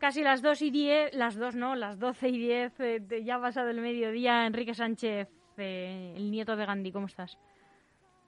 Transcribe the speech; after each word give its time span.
Casi 0.00 0.22
las 0.22 0.40
dos 0.40 0.62
y 0.62 0.70
diez, 0.70 1.12
las 1.14 1.36
dos 1.36 1.54
no, 1.54 1.76
las 1.76 1.98
doce 1.98 2.30
y 2.30 2.38
diez, 2.38 2.72
eh, 2.80 3.00
de- 3.00 3.22
ya 3.22 3.36
ha 3.36 3.40
pasado 3.40 3.68
el 3.68 3.80
mediodía. 3.82 4.46
Enrique 4.46 4.74
Sánchez, 4.74 5.28
eh, 5.58 6.14
el 6.16 6.30
nieto 6.30 6.56
de 6.56 6.64
Gandhi, 6.64 6.90
¿cómo 6.90 7.06
estás? 7.06 7.36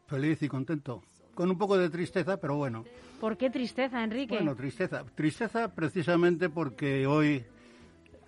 Feliz 0.06 0.43
y 0.43 0.48
contento. 0.48 1.03
Con 1.35 1.50
un 1.50 1.56
poco 1.56 1.79
de 1.79 1.88
tristeza, 1.88 2.38
pero 2.38 2.56
bueno. 2.56 2.85
¿Por 3.19 3.38
qué 3.38 3.48
tristeza, 3.48 4.04
Enrique? 4.04 4.35
Bueno, 4.35 4.54
tristeza. 4.54 5.03
Tristeza 5.14 5.74
precisamente 5.74 6.50
porque 6.50 7.06
hoy, 7.06 7.42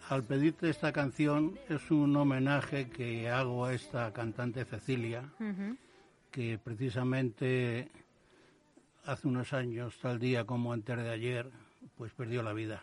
al 0.08 0.22
pedirte 0.24 0.70
esta 0.70 0.90
canción, 0.90 1.58
es 1.68 1.90
un 1.90 2.16
homenaje 2.16 2.88
que 2.88 3.28
hago 3.28 3.66
a 3.66 3.74
esta 3.74 4.10
cantante 4.14 4.64
Cecilia, 4.64 5.22
que 6.30 6.58
precisamente 6.58 7.90
hace 9.04 9.28
unos 9.28 9.52
años, 9.52 9.98
tal 10.00 10.18
día 10.18 10.46
como 10.46 10.72
antes 10.72 10.96
de 10.96 11.10
ayer, 11.10 11.50
pues 11.98 12.10
perdió 12.14 12.42
la 12.42 12.54
vida. 12.54 12.82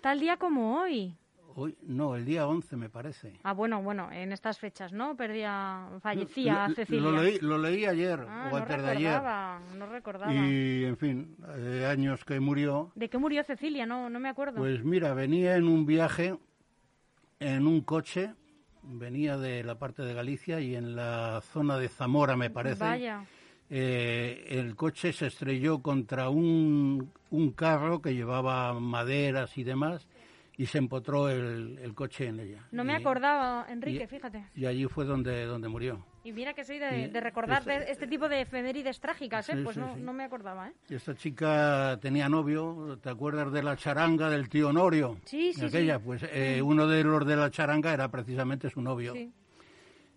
Tal 0.00 0.20
día 0.20 0.36
como 0.36 0.80
hoy. 0.80 1.14
Hoy, 1.56 1.76
no, 1.82 2.14
el 2.14 2.24
día 2.24 2.46
11 2.46 2.76
me 2.76 2.88
parece. 2.88 3.34
Ah, 3.42 3.52
bueno, 3.52 3.82
bueno, 3.82 4.10
en 4.12 4.30
estas 4.32 4.58
fechas, 4.58 4.92
¿no? 4.92 5.16
Perdía, 5.16 5.88
fallecía 6.00 6.68
Lo- 6.68 6.74
Cecilia. 6.74 7.02
Lo 7.02 7.22
leí, 7.22 7.38
lo 7.40 7.58
leí 7.58 7.84
ayer 7.86 8.20
Ah, 8.26 8.46
o 8.46 8.50
no 8.50 8.56
antes 8.58 8.82
de 8.82 8.88
ayer. 8.90 9.10
recordaba, 9.12 9.60
no 9.76 9.86
recordaba. 9.86 10.32
Y, 10.32 10.84
en 10.84 10.96
fin, 10.96 11.36
eh, 11.56 11.86
años 11.90 12.24
que 12.24 12.38
murió. 12.38 12.92
¿De 12.94 13.10
qué 13.10 13.18
murió 13.18 13.42
Cecilia? 13.42 13.84
No, 13.84 14.08
no 14.08 14.20
me 14.20 14.28
acuerdo. 14.28 14.58
Pues 14.58 14.84
mira, 14.84 15.12
venía 15.12 15.56
en 15.56 15.64
un 15.66 15.84
viaje 15.86 16.36
en 17.40 17.66
un 17.66 17.80
coche, 17.80 18.32
venía 18.82 19.36
de 19.36 19.64
la 19.64 19.74
parte 19.78 20.02
de 20.02 20.14
Galicia 20.14 20.60
y 20.60 20.76
en 20.76 20.94
la 20.94 21.40
zona 21.52 21.78
de 21.78 21.88
Zamora, 21.88 22.36
me 22.36 22.48
parece. 22.50 22.78
Vaya. 22.84 23.24
Eh, 23.70 24.46
el 24.48 24.74
coche 24.76 25.12
se 25.12 25.28
estrelló 25.28 25.80
contra 25.80 26.28
un, 26.28 27.10
un 27.30 27.52
carro 27.52 28.02
que 28.02 28.14
llevaba 28.14 28.78
maderas 28.78 29.56
y 29.56 29.64
demás 29.64 30.06
y 30.56 30.66
se 30.66 30.76
empotró 30.78 31.28
el, 31.30 31.78
el 31.78 31.94
coche 31.94 32.26
en 32.26 32.40
ella. 32.40 32.66
No 32.72 32.84
me 32.84 32.92
Y- 32.92 32.96
acordaba, 32.96 33.64
Enrique, 33.70 34.04
y- 34.04 34.06
fíjate. 34.06 34.44
Y 34.54 34.66
allí 34.66 34.86
fue 34.86 35.04
donde, 35.06 35.44
donde 35.46 35.68
murió. 35.68 36.04
Y 36.22 36.32
mira 36.32 36.52
que 36.52 36.64
soy 36.64 36.78
de, 36.78 36.98
y 36.98 37.08
de 37.08 37.20
recordar 37.20 37.60
esta- 37.60 37.76
este 37.84 38.06
tipo 38.06 38.28
de 38.28 38.42
efemérides 38.42 39.00
trágicas, 39.00 39.48
¿eh? 39.48 39.54
Sí, 39.56 39.62
Pues 39.64 39.74
sí, 39.76 39.80
no, 39.80 39.94
sí. 39.94 40.02
no 40.02 40.12
me 40.12 40.24
acordaba, 40.24 40.68
¿eh? 40.68 40.72
Esta 40.90 41.14
chica 41.14 41.98
tenía 42.02 42.28
novio, 42.28 42.98
¿te 43.02 43.08
acuerdas 43.08 43.50
de 43.52 43.62
la 43.62 43.74
charanga 43.76 44.28
del 44.28 44.50
tío 44.50 44.68
Honorio? 44.68 45.16
Sí, 45.24 45.54
sí, 45.54 45.64
Aquella, 45.64 45.98
pues 45.98 46.22
eh, 46.30 46.60
uno 46.60 46.86
de 46.86 47.04
los 47.04 47.24
de 47.26 47.36
la 47.36 47.50
charanga 47.50 47.94
era 47.94 48.10
precisamente 48.10 48.68
su 48.68 48.82
novio. 48.82 49.14
Sí. 49.14 49.32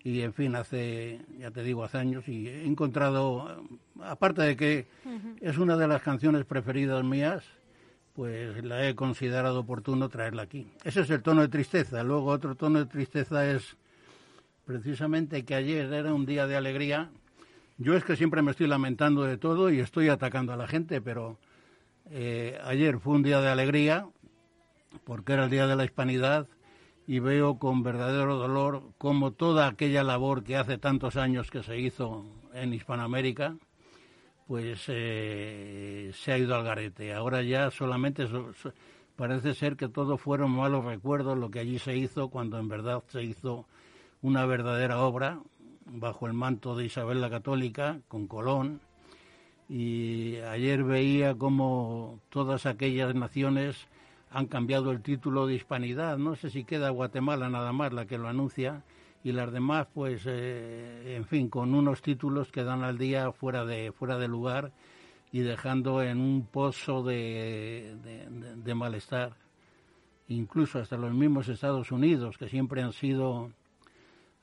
Y 0.04 0.22
en 0.22 0.34
fin, 0.34 0.56
hace, 0.56 1.22
ya 1.40 1.52
te 1.52 1.64
digo, 1.64 1.84
hace 1.84 1.98
años 1.98 2.28
y 2.28 2.48
he 2.48 2.66
encontrado, 2.66 3.64
aparte 4.02 4.42
de 4.42 4.58
que 4.58 4.88
es 5.40 5.58
una 5.58 5.78
de 5.78 5.88
las 5.88 6.02
canciones 6.02 6.44
preferidas 6.44 7.04
mías, 7.06 7.44
pues 8.14 8.64
la 8.64 8.88
he 8.88 8.96
considerado 8.96 9.62
oportuno 9.62 10.10
traerla 10.10 10.44
aquí. 10.44 10.68
Ese 10.84 11.02
es 11.02 11.10
el 11.10 11.24
tono 11.24 11.42
de 11.42 11.48
tristeza. 11.48 12.04
Luego 12.04 12.32
otro 12.32 12.56
tono 12.56 12.80
de 12.80 12.86
tristeza 12.86 13.50
es 13.50 13.78
precisamente 14.66 15.46
que 15.46 15.56
ayer 15.56 15.92
era 15.92 16.14
un 16.14 16.26
día 16.26 16.48
de 16.48 16.58
alegría. 16.58 17.10
Yo 17.78 17.96
es 17.96 18.04
que 18.04 18.16
siempre 18.16 18.42
me 18.42 18.52
estoy 18.52 18.68
lamentando 18.68 19.24
de 19.24 19.38
todo 19.38 19.72
y 19.72 19.80
estoy 19.80 20.10
atacando 20.10 20.54
a 20.54 20.58
la 20.58 20.68
gente, 20.68 21.02
pero 21.02 21.38
eh, 22.12 22.60
ayer 22.66 23.00
fue 23.00 23.16
un 23.16 23.24
día 23.24 23.40
de 23.40 23.50
alegría 23.50 24.06
porque 25.06 25.34
era 25.34 25.46
el 25.46 25.50
día 25.50 25.66
de 25.66 25.76
la 25.76 25.86
hispanidad 25.86 26.48
y 27.08 27.20
veo 27.20 27.58
con 27.60 27.84
verdadero 27.84 28.38
dolor 28.38 28.84
cómo 28.98 29.32
toda 29.32 29.68
aquella 29.68 30.04
labor 30.04 30.44
que 30.44 30.56
hace 30.56 30.78
tantos 30.78 31.18
años 31.18 31.52
que 31.52 31.64
se 31.64 31.78
hizo 31.80 32.24
en 32.54 32.74
Hispanoamérica, 32.74 33.56
pues 34.48 34.84
eh, 34.88 36.12
se 36.14 36.32
ha 36.32 36.38
ido 36.38 36.56
al 36.56 36.64
garete. 36.64 37.14
Ahora 37.14 37.42
ya 37.42 37.72
solamente 37.72 38.28
so- 38.28 38.54
so- 38.54 38.74
parece 39.16 39.54
ser 39.54 39.76
que 39.76 39.90
todo 39.90 40.18
fueron 40.18 40.52
malos 40.52 40.86
recuerdos 40.86 41.38
lo 41.38 41.50
que 41.52 41.60
allí 41.60 41.78
se 41.80 41.96
hizo 41.98 42.30
cuando 42.30 42.58
en 42.60 42.68
verdad 42.68 43.04
se 43.10 43.24
hizo 43.24 43.66
una 44.22 44.46
verdadera 44.46 45.00
obra 45.02 45.40
bajo 45.86 46.28
el 46.28 46.34
manto 46.34 46.76
de 46.76 46.86
Isabel 46.86 47.20
la 47.22 47.30
Católica 47.30 48.00
con 48.08 48.28
Colón 48.28 48.80
y 49.70 50.38
ayer 50.38 50.84
veía 50.84 51.36
cómo 51.36 52.20
todas 52.30 52.66
aquellas 52.66 53.14
naciones 53.16 53.88
han 54.34 54.48
cambiado 54.48 54.92
el 54.92 55.02
título 55.02 55.46
de 55.48 55.54
hispanidad. 55.56 56.18
No 56.18 56.36
sé 56.36 56.50
si 56.50 56.64
queda 56.66 56.90
Guatemala 56.90 57.50
nada 57.50 57.72
más 57.72 57.94
la 57.94 58.06
que 58.08 58.18
lo 58.18 58.28
anuncia 58.28 58.84
y 59.24 59.32
las 59.32 59.52
demás, 59.54 59.88
pues, 59.94 60.24
eh, 60.26 61.16
en 61.16 61.26
fin, 61.26 61.50
con 61.50 61.74
unos 61.76 62.02
títulos 62.02 62.52
que 62.52 62.64
dan 62.64 62.84
al 62.84 62.98
día 62.98 63.32
fuera 63.32 63.64
de 63.64 63.92
fuera 63.92 64.18
de 64.18 64.28
lugar 64.28 64.72
y 65.32 65.40
dejando 65.40 66.02
en 66.02 66.20
un 66.20 66.46
pozo 66.46 67.04
de, 67.04 67.96
de- 68.04 68.56
de- 68.58 68.76
malestar. 68.76 69.36
Incluso 70.28 70.80
hasta 70.80 70.98
los 70.98 71.14
mismos 71.14 71.48
Estados 71.48 71.92
Unidos, 71.92 72.38
que 72.38 72.50
siempre 72.50 72.82
han 72.82 72.94
sido 72.94 73.52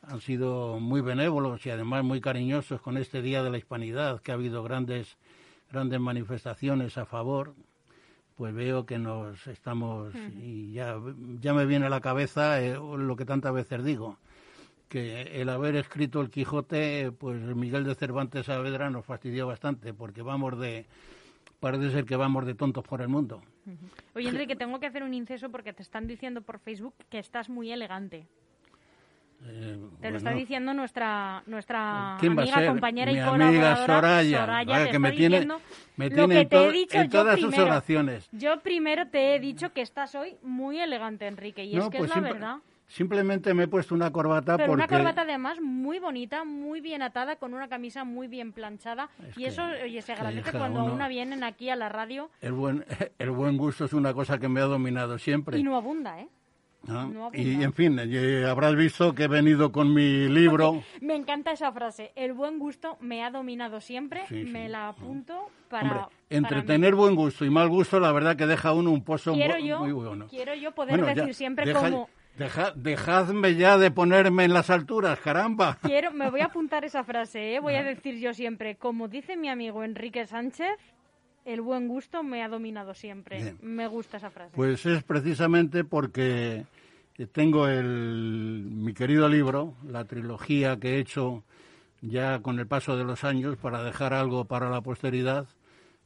han 0.03 0.21
sido 0.21 0.81
muy 0.81 1.03
benévolos 1.03 1.67
y 1.67 1.71
además 1.71 2.03
muy 2.05 2.21
cariñosos 2.22 2.81
con 2.81 2.97
este 2.97 3.21
Día 3.22 3.43
de 3.43 3.51
la 3.51 3.59
Hispanidad, 3.59 4.22
que 4.22 4.31
ha 4.31 4.34
habido 4.34 4.62
grandes, 4.62 5.19
grandes 5.71 6.01
manifestaciones 6.01 6.97
a 6.97 7.05
favor, 7.05 7.55
pues 8.41 8.55
veo 8.55 8.87
que 8.87 8.99
nos 8.99 9.47
estamos, 9.49 10.15
y 10.43 10.73
ya, 10.73 10.97
ya 11.43 11.53
me 11.53 11.67
viene 11.67 11.84
a 11.84 11.91
la 11.91 12.01
cabeza 12.01 12.59
eh, 12.62 12.75
lo 12.75 13.15
que 13.15 13.27
tantas 13.27 13.53
veces 13.53 13.84
digo, 13.84 14.17
que 14.89 15.43
el 15.43 15.51
haber 15.51 15.77
escrito 15.77 16.23
el 16.23 16.31
Quijote, 16.31 17.12
pues 17.12 17.39
Miguel 17.55 17.84
de 17.84 17.95
Cervantes 17.95 18.47
Saavedra 18.47 18.89
nos 18.89 19.05
fastidió 19.05 19.47
bastante, 19.47 19.93
porque 19.93 20.23
vamos 20.23 20.59
de, 20.59 20.87
parece 21.61 21.91
ser 21.91 22.06
que 22.06 22.17
vamos 22.17 22.47
de 22.47 22.55
tontos 22.55 22.83
por 22.83 23.03
el 23.03 23.09
mundo. 23.09 23.43
Oye, 24.15 24.31
Enrique, 24.31 24.57
tengo 24.57 24.81
que 24.81 24.87
hacer 24.87 25.03
un 25.03 25.12
inceso 25.12 25.51
porque 25.51 25.75
te 25.75 25.83
están 25.83 26.07
diciendo 26.07 26.41
por 26.41 26.61
Facebook 26.61 26.95
que 27.11 27.19
estás 27.19 27.51
muy 27.51 27.71
elegante. 27.71 28.27
Eh, 29.43 29.78
Te 30.03 30.11
lo 30.11 30.19
está 30.19 30.33
diciendo 30.33 30.75
nuestra 30.75 31.43
nuestra 31.47 32.17
¿Quién 32.21 32.37
va 32.37 32.43
a 32.43 32.45
amiga, 32.45 32.67
compañera 32.67 33.11
y 33.11 33.15
Mi 33.15 33.21
colaboradora 33.23 34.19
amiga 34.19 34.41
Soraya, 34.47 34.47
Vaya, 34.47 34.91
que 34.91 34.99
me 34.99 35.12
tiene, 35.12 35.49
me 35.97 36.11
tiene 36.11 36.34
que 36.34 36.41
en, 36.43 36.49
te 36.49 36.56
he 36.56 36.67
to- 36.67 36.73
dicho 36.73 36.99
en 36.99 37.09
todas 37.11 37.41
sus 37.41 37.49
primero. 37.49 37.71
oraciones. 37.71 38.28
Yo 38.33 38.61
primero 38.61 39.09
te 39.09 39.34
he 39.34 39.41
dicho 39.41 39.73
que 39.73 39.81
estás 39.81 40.15
hoy 40.15 40.37
muy 40.43 40.78
elegante, 40.78 41.27
Enrique, 41.27 41.65
y 41.65 41.77
es 41.77 41.89
que 41.89 41.99
es 41.99 42.09
la 42.09 42.21
verdad. 42.21 42.56
Simplemente 42.87 43.55
me 43.55 43.62
he 43.65 43.69
puesto 43.69 43.95
una 43.95 44.11
corbata 44.11 44.56
Pero 44.56 44.73
porque 44.73 44.84
una 44.84 44.89
corbata 44.99 45.23
además 45.23 45.59
muy 45.61 46.01
bonita, 46.01 46.45
muy 46.45 46.81
bien 46.81 47.03
atada, 47.03 47.37
con 47.37 47.55
una 47.55 47.69
camisa 47.69 48.03
muy 48.05 48.27
bien 48.27 48.53
planchada. 48.53 49.09
Es 49.28 49.39
y 49.39 49.45
eso, 49.45 49.62
oye, 49.84 50.03
se 50.03 50.12
agradece 50.12 50.51
cuando 50.53 50.83
uno- 50.84 50.93
una 50.95 51.07
vienen 51.09 51.45
aquí 51.45 51.71
a 51.71 51.77
la 51.77 51.89
radio 51.89 52.31
el 52.41 52.53
buen, 52.53 52.84
el 53.19 53.31
buen 53.31 53.57
gusto 53.57 53.84
es 53.84 53.93
una 53.93 54.12
cosa 54.12 54.39
que 54.39 54.49
me 54.49 54.61
ha 54.61 54.65
dominado 54.65 55.19
siempre. 55.19 55.57
y 55.59 55.62
no 55.62 55.77
abunda, 55.77 56.21
¿eh? 56.21 56.28
Y 57.35 57.63
en 57.63 57.73
fin, 57.73 57.99
eh, 58.03 58.45
habrás 58.49 58.75
visto 58.75 59.15
que 59.15 59.25
he 59.25 59.29
venido 59.29 59.71
con 59.71 59.93
mi 59.93 60.29
libro. 60.29 60.83
Me 61.01 61.15
encanta 61.15 61.53
esa 61.53 61.71
frase. 61.73 62.13
El 62.17 62.33
buen 62.33 62.59
gusto 62.59 62.97
me 63.01 63.23
ha 63.23 63.31
dominado 63.31 63.81
siempre. 63.81 64.27
Sí, 64.29 64.45
sí. 64.45 64.51
Me 64.51 64.69
la 64.69 64.89
apunto 64.89 65.51
para. 65.69 65.83
Hombre, 65.91 66.01
para 66.01 66.11
entre 66.31 66.57
mí. 66.61 66.67
tener 66.67 66.95
buen 66.95 67.15
gusto 67.15 67.45
y 67.45 67.51
mal 67.51 67.69
gusto, 67.69 68.01
la 68.01 68.13
verdad 68.13 68.37
que 68.37 68.47
deja 68.47 68.73
uno 68.73 68.91
un 68.91 69.03
pozo 69.05 69.33
quiero 69.35 69.59
mu- 69.59 69.67
yo, 69.67 69.79
muy 69.81 69.93
bueno. 69.93 70.27
quiero 70.29 70.55
yo 70.55 70.73
poder 70.73 70.97
Bueno, 70.99 71.07
ya, 71.15 71.23
decir 71.23 71.35
siempre 71.35 71.67
deja- 71.67 71.81
como 71.81 72.09
deja- 72.39 72.73
dejadme 72.77 73.55
ya 73.57 73.77
de 73.79 73.91
ponerme 73.91 74.45
en 74.45 74.53
las 74.55 74.71
alturas, 74.71 75.19
caramba. 75.21 75.79
quiero, 75.83 76.13
me 76.13 76.31
voy 76.31 76.41
a 76.41 76.47
apuntar 76.47 76.85
esa 76.85 77.05
frase, 77.05 77.55
¿eh? 77.57 77.61
voy 77.61 77.75
a 77.75 77.83
decir 77.83 78.17
yo 78.19 78.33
siempre, 78.33 78.77
como 78.77 79.09
dice 79.09 79.37
mi 79.37 79.49
amigo 79.49 79.83
Enrique 79.85 80.25
Sánchez, 80.27 80.71
el 81.53 81.61
buen 81.61 81.88
gusto 81.88 82.22
me 82.22 82.43
ha 82.43 82.49
dominado 82.49 82.94
siempre. 82.94 83.43
Bien. 83.43 83.59
Me 83.62 83.87
gusta 83.87 84.19
esa 84.19 84.31
frase. 84.31 84.53
Pues 84.55 84.87
es 84.87 85.03
precisamente 85.03 85.84
porque 85.84 86.65
tengo 87.33 87.66
el, 87.66 88.69
mi 88.71 88.94
querido 88.94 89.28
libro, 89.28 89.75
la 89.87 90.05
trilogía 90.05 90.78
que 90.78 90.94
he 90.94 90.99
hecho 90.99 91.43
ya 92.00 92.41
con 92.41 92.59
el 92.59 92.66
paso 92.66 92.97
de 92.97 93.05
los 93.05 93.25
años 93.25 93.56
para 93.56 93.83
dejar 93.83 94.15
algo 94.15 94.47
para 94.47 94.71
la 94.71 94.81
posteridad, 94.81 95.47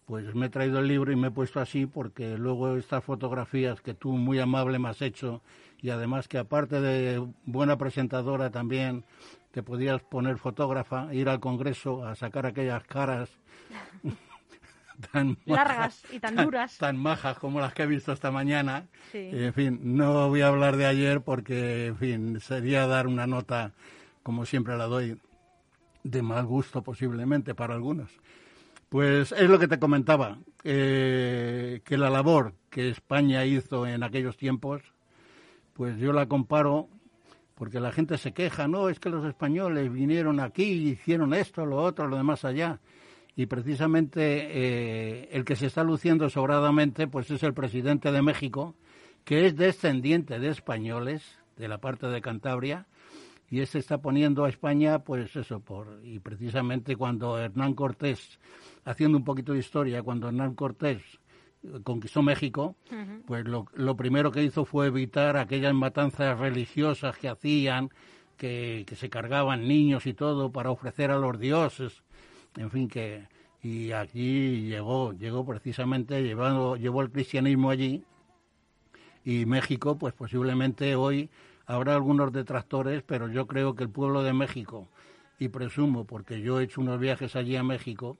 pues 0.07 0.35
me 0.35 0.47
he 0.47 0.51
traído 0.51 0.81
el 0.81 0.89
libro 0.89 1.13
y 1.13 1.17
me 1.17 1.29
he 1.29 1.31
puesto 1.31 1.61
así 1.61 1.87
porque 1.87 2.37
luego 2.37 2.77
estas 2.77 3.05
fotografías 3.05 3.81
que 3.81 3.95
tú 3.95 4.13
muy 4.13 4.39
amable 4.39 4.79
me 4.79 4.89
has 4.89 5.01
hecho 5.03 5.41
y 5.81 5.91
además 5.91 6.29
que 6.29 6.39
aparte 6.39 6.81
de 6.81 7.25
buena 7.45 7.79
presentadora 7.79 8.51
también 8.51 9.05
te 9.53 9.63
podías 9.63 10.03
poner 10.03 10.39
fotógrafa, 10.39 11.15
ir 11.15 11.29
al 11.29 11.39
Congreso 11.39 12.05
a 12.05 12.17
sacar 12.17 12.45
aquellas 12.45 12.83
caras 12.85 13.31
tan 15.13 15.39
Largas 15.45 16.03
y 16.13 16.19
tan 16.21 16.37
duras. 16.37 16.79
tan 16.79 16.97
majas 16.97 17.39
como 17.39 17.61
las 17.61 17.75
que 17.75 17.83
he 17.83 17.87
visto 17.87 18.13
esta 18.13 18.31
mañana. 18.31 18.87
Sí. 19.13 19.31
En 19.33 19.53
fin, 19.53 19.81
no 19.83 20.29
voy 20.29 20.43
a 20.43 20.49
hablar 20.49 20.77
de 20.77 20.87
ayer 20.87 21.21
porque, 21.21 21.87
en 21.87 21.97
fin, 21.97 22.41
sería 22.41 22.87
dar 22.87 23.07
una 23.07 23.27
nota, 23.27 23.73
como 24.23 24.47
siempre 24.47 24.77
la 24.77 24.85
doy, 24.85 25.19
de 26.03 26.23
mal 26.23 26.47
gusto 26.47 26.83
posiblemente 26.83 27.55
para 27.55 27.75
algunos. 27.75 28.11
Pues 28.89 29.33
es 29.33 29.49
lo 29.49 29.59
que 29.59 29.67
te 29.67 29.79
comentaba, 29.79 30.39
eh, 30.63 31.81
que 31.85 31.99
la 31.99 32.11
labor 32.11 32.55
que 32.71 32.91
España 32.91 33.45
hizo 33.45 33.87
en 33.87 34.03
aquellos 34.03 34.37
tiempos, 34.37 34.83
pues 35.73 35.99
yo 35.99 36.13
la 36.13 36.27
comparo 36.27 36.89
porque 37.55 37.81
la 37.81 37.93
gente 37.93 38.19
se 38.19 38.33
queja, 38.33 38.69
no, 38.69 38.89
es 38.89 38.99
que 38.99 39.11
los 39.11 39.25
españoles 39.25 39.93
vinieron 39.93 40.41
aquí 40.41 40.65
y 40.65 40.89
hicieron 40.91 41.35
esto, 41.35 41.65
lo 41.65 41.77
otro, 41.77 42.09
lo 42.09 42.17
demás 42.17 42.45
allá. 42.45 42.81
Y 43.37 43.47
precisamente 43.47 44.21
eh, 44.23 45.29
el 45.33 45.45
que 45.45 45.57
se 45.57 45.67
está 45.67 45.83
luciendo 45.83 46.31
sobradamente, 46.31 47.09
pues 47.09 47.31
es 47.31 47.43
el 47.43 47.55
presidente 47.55 48.13
de 48.13 48.23
México, 48.23 48.77
que 49.25 49.47
es 49.47 49.57
descendiente 49.57 50.39
de 50.39 50.51
españoles 50.51 51.23
de 51.57 51.69
la 51.69 51.79
parte 51.79 52.07
de 52.07 52.21
Cantabria 52.21 52.87
y 53.51 53.61
este 53.61 53.79
está 53.79 53.99
poniendo 53.99 54.45
a 54.45 54.49
España, 54.49 55.01
pues 55.01 55.35
eso, 55.37 55.61
por 55.61 56.01
y 56.05 56.19
precisamente 56.19 56.97
cuando 56.97 57.39
Hernán 57.39 57.75
Cortés, 57.75 58.39
haciendo 58.85 59.19
un 59.19 59.25
poquito 59.25 59.53
de 59.53 59.59
historia, 59.59 60.03
cuando 60.03 60.29
Hernán 60.29 60.55
Cortés 60.55 61.03
conquistó 61.83 62.23
México, 62.23 62.77
pues 63.27 63.47
lo, 63.47 63.67
lo, 63.75 63.97
primero 63.97 64.31
que 64.31 64.43
hizo 64.43 64.65
fue 64.65 64.89
evitar 64.89 65.37
aquellas 65.37 65.75
matanzas 65.75 66.39
religiosas 66.39 67.17
que 67.17 67.29
hacían, 67.29 67.91
que, 68.37 68.85
que 68.87 68.97
se 68.97 69.09
cargaban 69.09 69.67
niños 69.67 70.07
y 70.07 70.15
todo 70.15 70.53
para 70.53 70.71
ofrecer 70.71 71.11
a 71.11 71.19
los 71.19 71.39
dioses, 71.39 72.03
en 72.57 72.71
fin, 72.71 72.89
que 72.89 73.27
y 73.63 73.93
aquí 73.93 74.67
llegó, 74.67 75.15
llegó 75.15 75.47
precisamente, 75.47 76.23
llevando, 76.23 76.77
llevó 76.77 77.01
el 77.01 77.11
cristianismo 77.11 77.71
allí 77.71 78.05
y 79.25 79.47
México, 79.47 79.97
pues 79.97 80.13
posiblemente 80.13 80.95
hoy 80.97 81.31
habrá 81.67 81.95
algunos 81.95 82.31
detractores, 82.31 83.03
pero 83.03 83.29
yo 83.29 83.47
creo 83.47 83.75
que 83.75 83.85
el 83.85 83.91
pueblo 83.91 84.23
de 84.23 84.35
México, 84.35 84.89
y 85.39 85.49
presumo, 85.49 86.05
porque 86.05 86.43
yo 86.43 86.61
he 86.61 86.65
hecho 86.65 86.83
unos 86.83 87.01
viajes 87.01 87.35
allí 87.37 87.57
a 87.57 87.63
México, 87.63 88.19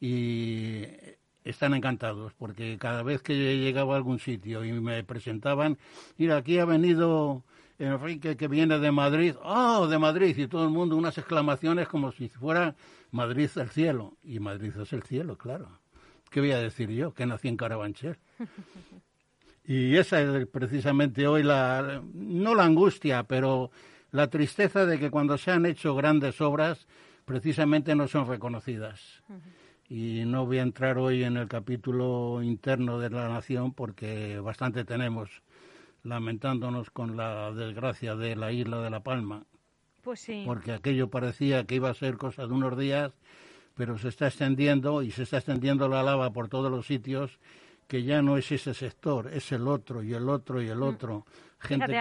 y 0.00 0.86
están 1.44 1.74
encantados, 1.74 2.32
porque 2.34 2.76
cada 2.78 3.02
vez 3.02 3.22
que 3.22 3.34
llegaba 3.34 3.94
a 3.94 3.96
algún 3.96 4.18
sitio 4.18 4.64
y 4.64 4.72
me 4.72 5.04
presentaban, 5.04 5.78
mira, 6.18 6.36
aquí 6.38 6.58
ha 6.58 6.64
venido 6.64 7.44
Enrique 7.78 8.36
que 8.36 8.48
viene 8.48 8.78
de 8.78 8.90
Madrid, 8.90 9.34
¡oh, 9.42 9.86
de 9.86 9.98
Madrid! 9.98 10.36
Y 10.36 10.46
todo 10.46 10.64
el 10.64 10.70
mundo 10.70 10.96
unas 10.96 11.16
exclamaciones 11.18 11.88
como 11.88 12.12
si 12.12 12.28
fuera 12.28 12.74
Madrid 13.14 13.48
el 13.56 13.70
cielo. 13.70 14.18
Y 14.22 14.40
Madrid 14.40 14.72
es 14.76 14.92
el 14.92 15.04
cielo, 15.04 15.38
claro. 15.38 15.80
¿Qué 16.30 16.40
voy 16.40 16.50
a 16.50 16.58
decir 16.58 16.90
yo? 16.90 17.14
Que 17.14 17.26
nací 17.26 17.48
en 17.48 17.56
Carabanchel. 17.56 18.18
Y 19.66 19.96
esa 19.96 20.20
es 20.20 20.46
precisamente 20.46 21.26
hoy 21.26 21.42
la, 21.42 22.02
no 22.12 22.54
la 22.54 22.64
angustia, 22.64 23.22
pero 23.22 23.70
la 24.10 24.28
tristeza 24.28 24.84
de 24.84 24.98
que 24.98 25.10
cuando 25.10 25.38
se 25.38 25.52
han 25.52 25.64
hecho 25.64 25.94
grandes 25.94 26.42
obras, 26.42 26.86
precisamente 27.24 27.94
no 27.94 28.06
son 28.06 28.28
reconocidas. 28.28 29.22
Y 29.88 30.24
no 30.26 30.44
voy 30.44 30.58
a 30.58 30.62
entrar 30.64 30.98
hoy 30.98 31.24
en 31.24 31.38
el 31.38 31.48
capítulo 31.48 32.42
interno 32.42 32.98
de 32.98 33.08
la 33.08 33.30
nación 33.30 33.72
porque 33.72 34.38
bastante 34.38 34.84
tenemos 34.84 35.40
lamentándonos 36.02 36.90
con 36.90 37.16
la 37.16 37.50
desgracia 37.50 38.16
de 38.16 38.36
la 38.36 38.52
isla 38.52 38.82
de 38.82 38.90
La 38.90 39.00
Palma. 39.00 39.46
Pues 40.04 40.20
sí. 40.20 40.42
Porque 40.46 40.72
aquello 40.72 41.08
parecía 41.08 41.64
que 41.64 41.76
iba 41.76 41.90
a 41.90 41.94
ser 41.94 42.16
cosa 42.16 42.46
de 42.46 42.52
unos 42.52 42.78
días, 42.78 43.12
pero 43.74 43.98
se 43.98 44.08
está 44.08 44.28
extendiendo 44.28 45.02
y 45.02 45.10
se 45.10 45.24
está 45.24 45.38
extendiendo 45.38 45.88
la 45.88 46.02
lava 46.02 46.30
por 46.30 46.48
todos 46.48 46.70
los 46.70 46.86
sitios 46.86 47.38
que 47.88 48.02
ya 48.02 48.22
no 48.22 48.36
es 48.36 48.50
ese 48.50 48.74
sector, 48.74 49.30
es 49.32 49.52
el 49.52 49.68
otro 49.68 50.02
y 50.02 50.14
el 50.14 50.28
otro 50.28 50.62
y 50.62 50.68
el 50.68 50.78
mm. 50.78 50.82
otro. 50.82 51.26
Gente, 51.58 51.98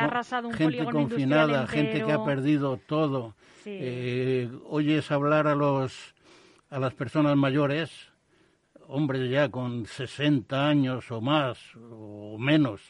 gente 0.55 0.85
confinada, 0.85 1.67
gente 1.67 2.03
que 2.03 2.11
ha 2.11 2.23
perdido 2.23 2.77
todo. 2.77 3.35
Eh, 3.65 4.49
oyes 4.67 5.09
hablar 5.11 5.47
a 5.47 5.55
los 5.55 6.13
a 6.69 6.79
las 6.79 6.93
personas 6.95 7.37
mayores, 7.37 7.91
hombres 8.87 9.29
ya 9.29 9.49
con 9.49 9.85
60 9.85 10.67
años 10.67 11.11
o 11.11 11.21
más 11.21 11.59
o 11.91 12.37
menos, 12.39 12.81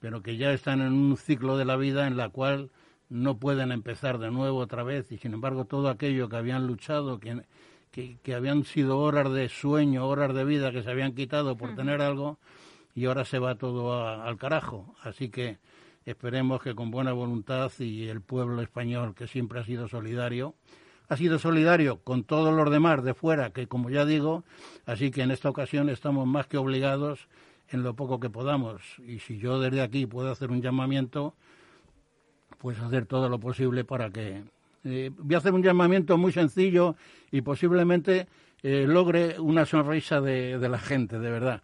pero 0.00 0.20
que 0.20 0.36
ya 0.36 0.52
están 0.52 0.80
en 0.80 0.92
un 0.92 1.16
ciclo 1.16 1.56
de 1.56 1.64
la 1.64 1.76
vida 1.76 2.06
en 2.06 2.16
la 2.16 2.28
cual 2.28 2.70
no 3.10 3.36
pueden 3.38 3.72
empezar 3.72 4.18
de 4.18 4.30
nuevo 4.30 4.58
otra 4.58 4.84
vez 4.84 5.10
y 5.12 5.18
sin 5.18 5.34
embargo 5.34 5.64
todo 5.66 5.88
aquello 5.88 6.28
que 6.28 6.36
habían 6.36 6.66
luchado, 6.66 7.18
que, 7.18 7.42
que, 7.90 8.34
habían 8.34 8.64
sido 8.64 8.98
horas 8.98 9.30
de 9.32 9.48
sueño, 9.48 10.06
horas 10.06 10.32
de 10.32 10.44
vida 10.44 10.70
que 10.70 10.82
se 10.82 10.90
habían 10.90 11.14
quitado 11.14 11.56
por 11.56 11.74
tener 11.74 12.00
algo 12.00 12.38
y 12.94 13.06
ahora 13.06 13.24
se 13.24 13.38
va 13.38 13.56
todo 13.56 14.06
al 14.22 14.36
carajo. 14.38 14.94
Así 15.02 15.28
que 15.28 15.58
esperemos 16.06 16.62
que 16.62 16.74
con 16.74 16.90
buena 16.90 17.12
voluntad 17.12 17.70
y 17.80 18.06
el 18.06 18.20
pueblo 18.20 18.62
español, 18.62 19.14
que 19.14 19.26
siempre 19.26 19.60
ha 19.60 19.64
sido 19.64 19.88
solidario, 19.88 20.54
ha 21.08 21.16
sido 21.16 21.40
solidario 21.40 21.98
con 21.98 22.22
todos 22.22 22.54
los 22.54 22.70
demás 22.70 23.02
de 23.02 23.14
fuera, 23.14 23.50
que 23.50 23.66
como 23.66 23.90
ya 23.90 24.06
digo, 24.06 24.44
así 24.86 25.10
que 25.10 25.22
en 25.22 25.32
esta 25.32 25.50
ocasión 25.50 25.88
estamos 25.88 26.28
más 26.28 26.46
que 26.46 26.56
obligados 26.56 27.26
en 27.70 27.82
lo 27.82 27.94
poco 27.94 28.20
que 28.20 28.30
podamos. 28.30 28.80
Y 29.04 29.18
si 29.18 29.38
yo 29.38 29.58
desde 29.58 29.82
aquí 29.82 30.06
puedo 30.06 30.30
hacer 30.30 30.52
un 30.52 30.62
llamamiento, 30.62 31.34
pues 32.60 32.78
hacer 32.78 33.06
todo 33.06 33.28
lo 33.28 33.40
posible 33.40 33.84
para 33.84 34.10
que 34.10 34.42
eh, 34.84 35.10
voy 35.16 35.34
a 35.34 35.38
hacer 35.38 35.54
un 35.54 35.62
llamamiento 35.62 36.18
muy 36.18 36.30
sencillo 36.30 36.94
y 37.30 37.40
posiblemente 37.40 38.26
eh, 38.62 38.84
logre 38.86 39.40
una 39.40 39.64
sonrisa 39.64 40.20
de, 40.20 40.58
la 40.68 40.78
gente, 40.78 41.18
de 41.18 41.30
verdad. 41.30 41.62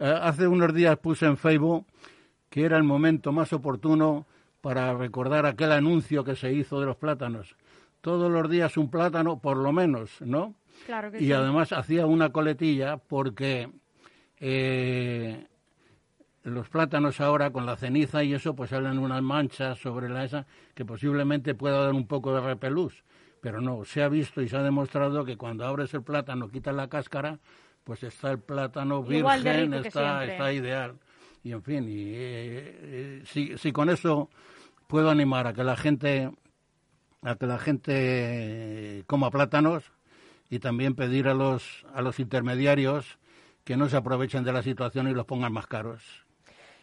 Eh, 0.00 0.18
hace 0.22 0.48
unos 0.48 0.72
días 0.74 0.96
puse 0.98 1.26
en 1.26 1.36
Facebook 1.36 1.84
que 2.48 2.64
era 2.64 2.78
el 2.78 2.82
momento 2.82 3.30
más 3.30 3.52
oportuno 3.52 4.26
para 4.62 4.94
recordar 4.94 5.44
aquel 5.44 5.70
anuncio 5.70 6.24
que 6.24 6.34
se 6.34 6.50
hizo 6.52 6.80
de 6.80 6.86
los 6.86 6.96
plátanos. 6.96 7.54
Todos 8.00 8.30
los 8.30 8.48
días 8.50 8.78
un 8.78 8.90
plátano, 8.90 9.38
por 9.38 9.58
lo 9.58 9.70
menos, 9.72 10.22
¿no? 10.22 10.54
Claro 10.86 11.10
que 11.10 11.22
y 11.22 11.30
además 11.32 11.72
hacía 11.72 12.06
una 12.06 12.30
coletilla 12.30 12.96
porque 12.96 13.68
los 16.48 16.68
plátanos 16.68 17.20
ahora 17.20 17.50
con 17.50 17.66
la 17.66 17.76
ceniza 17.76 18.22
y 18.24 18.34
eso 18.34 18.54
pues 18.54 18.70
salen 18.70 18.98
unas 18.98 19.22
manchas 19.22 19.78
sobre 19.78 20.08
la 20.08 20.24
esa 20.24 20.46
que 20.74 20.84
posiblemente 20.84 21.54
pueda 21.54 21.84
dar 21.84 21.94
un 21.94 22.06
poco 22.06 22.34
de 22.34 22.40
repelús. 22.40 23.04
Pero 23.40 23.60
no 23.60 23.84
se 23.84 24.02
ha 24.02 24.08
visto 24.08 24.42
y 24.42 24.48
se 24.48 24.56
ha 24.56 24.62
demostrado 24.62 25.24
que 25.24 25.36
cuando 25.36 25.64
abres 25.64 25.94
el 25.94 26.02
plátano 26.02 26.48
quitas 26.48 26.74
la 26.74 26.88
cáscara 26.88 27.38
pues 27.84 28.02
está 28.02 28.30
el 28.32 28.38
plátano 28.38 29.02
virgen 29.02 29.72
está 29.72 30.24
está 30.24 30.52
ideal. 30.52 30.98
Y 31.42 31.52
en 31.52 31.62
fin 31.62 31.88
y 31.88 32.12
eh, 32.14 32.78
eh, 32.82 33.22
si, 33.24 33.56
si 33.56 33.72
con 33.72 33.88
eso 33.88 34.28
puedo 34.86 35.08
animar 35.08 35.46
a 35.46 35.54
que 35.54 35.64
la 35.64 35.76
gente 35.76 36.30
a 37.22 37.36
que 37.36 37.46
la 37.46 37.58
gente 37.58 39.04
coma 39.06 39.30
plátanos 39.30 39.92
y 40.50 40.58
también 40.58 40.94
pedir 40.94 41.28
a 41.28 41.34
los 41.34 41.86
a 41.94 42.02
los 42.02 42.20
intermediarios 42.20 43.18
que 43.64 43.76
no 43.76 43.88
se 43.88 43.96
aprovechen 43.96 44.44
de 44.44 44.52
la 44.52 44.62
situación 44.62 45.08
y 45.08 45.14
los 45.14 45.26
pongan 45.26 45.52
más 45.52 45.66
caros. 45.66 46.27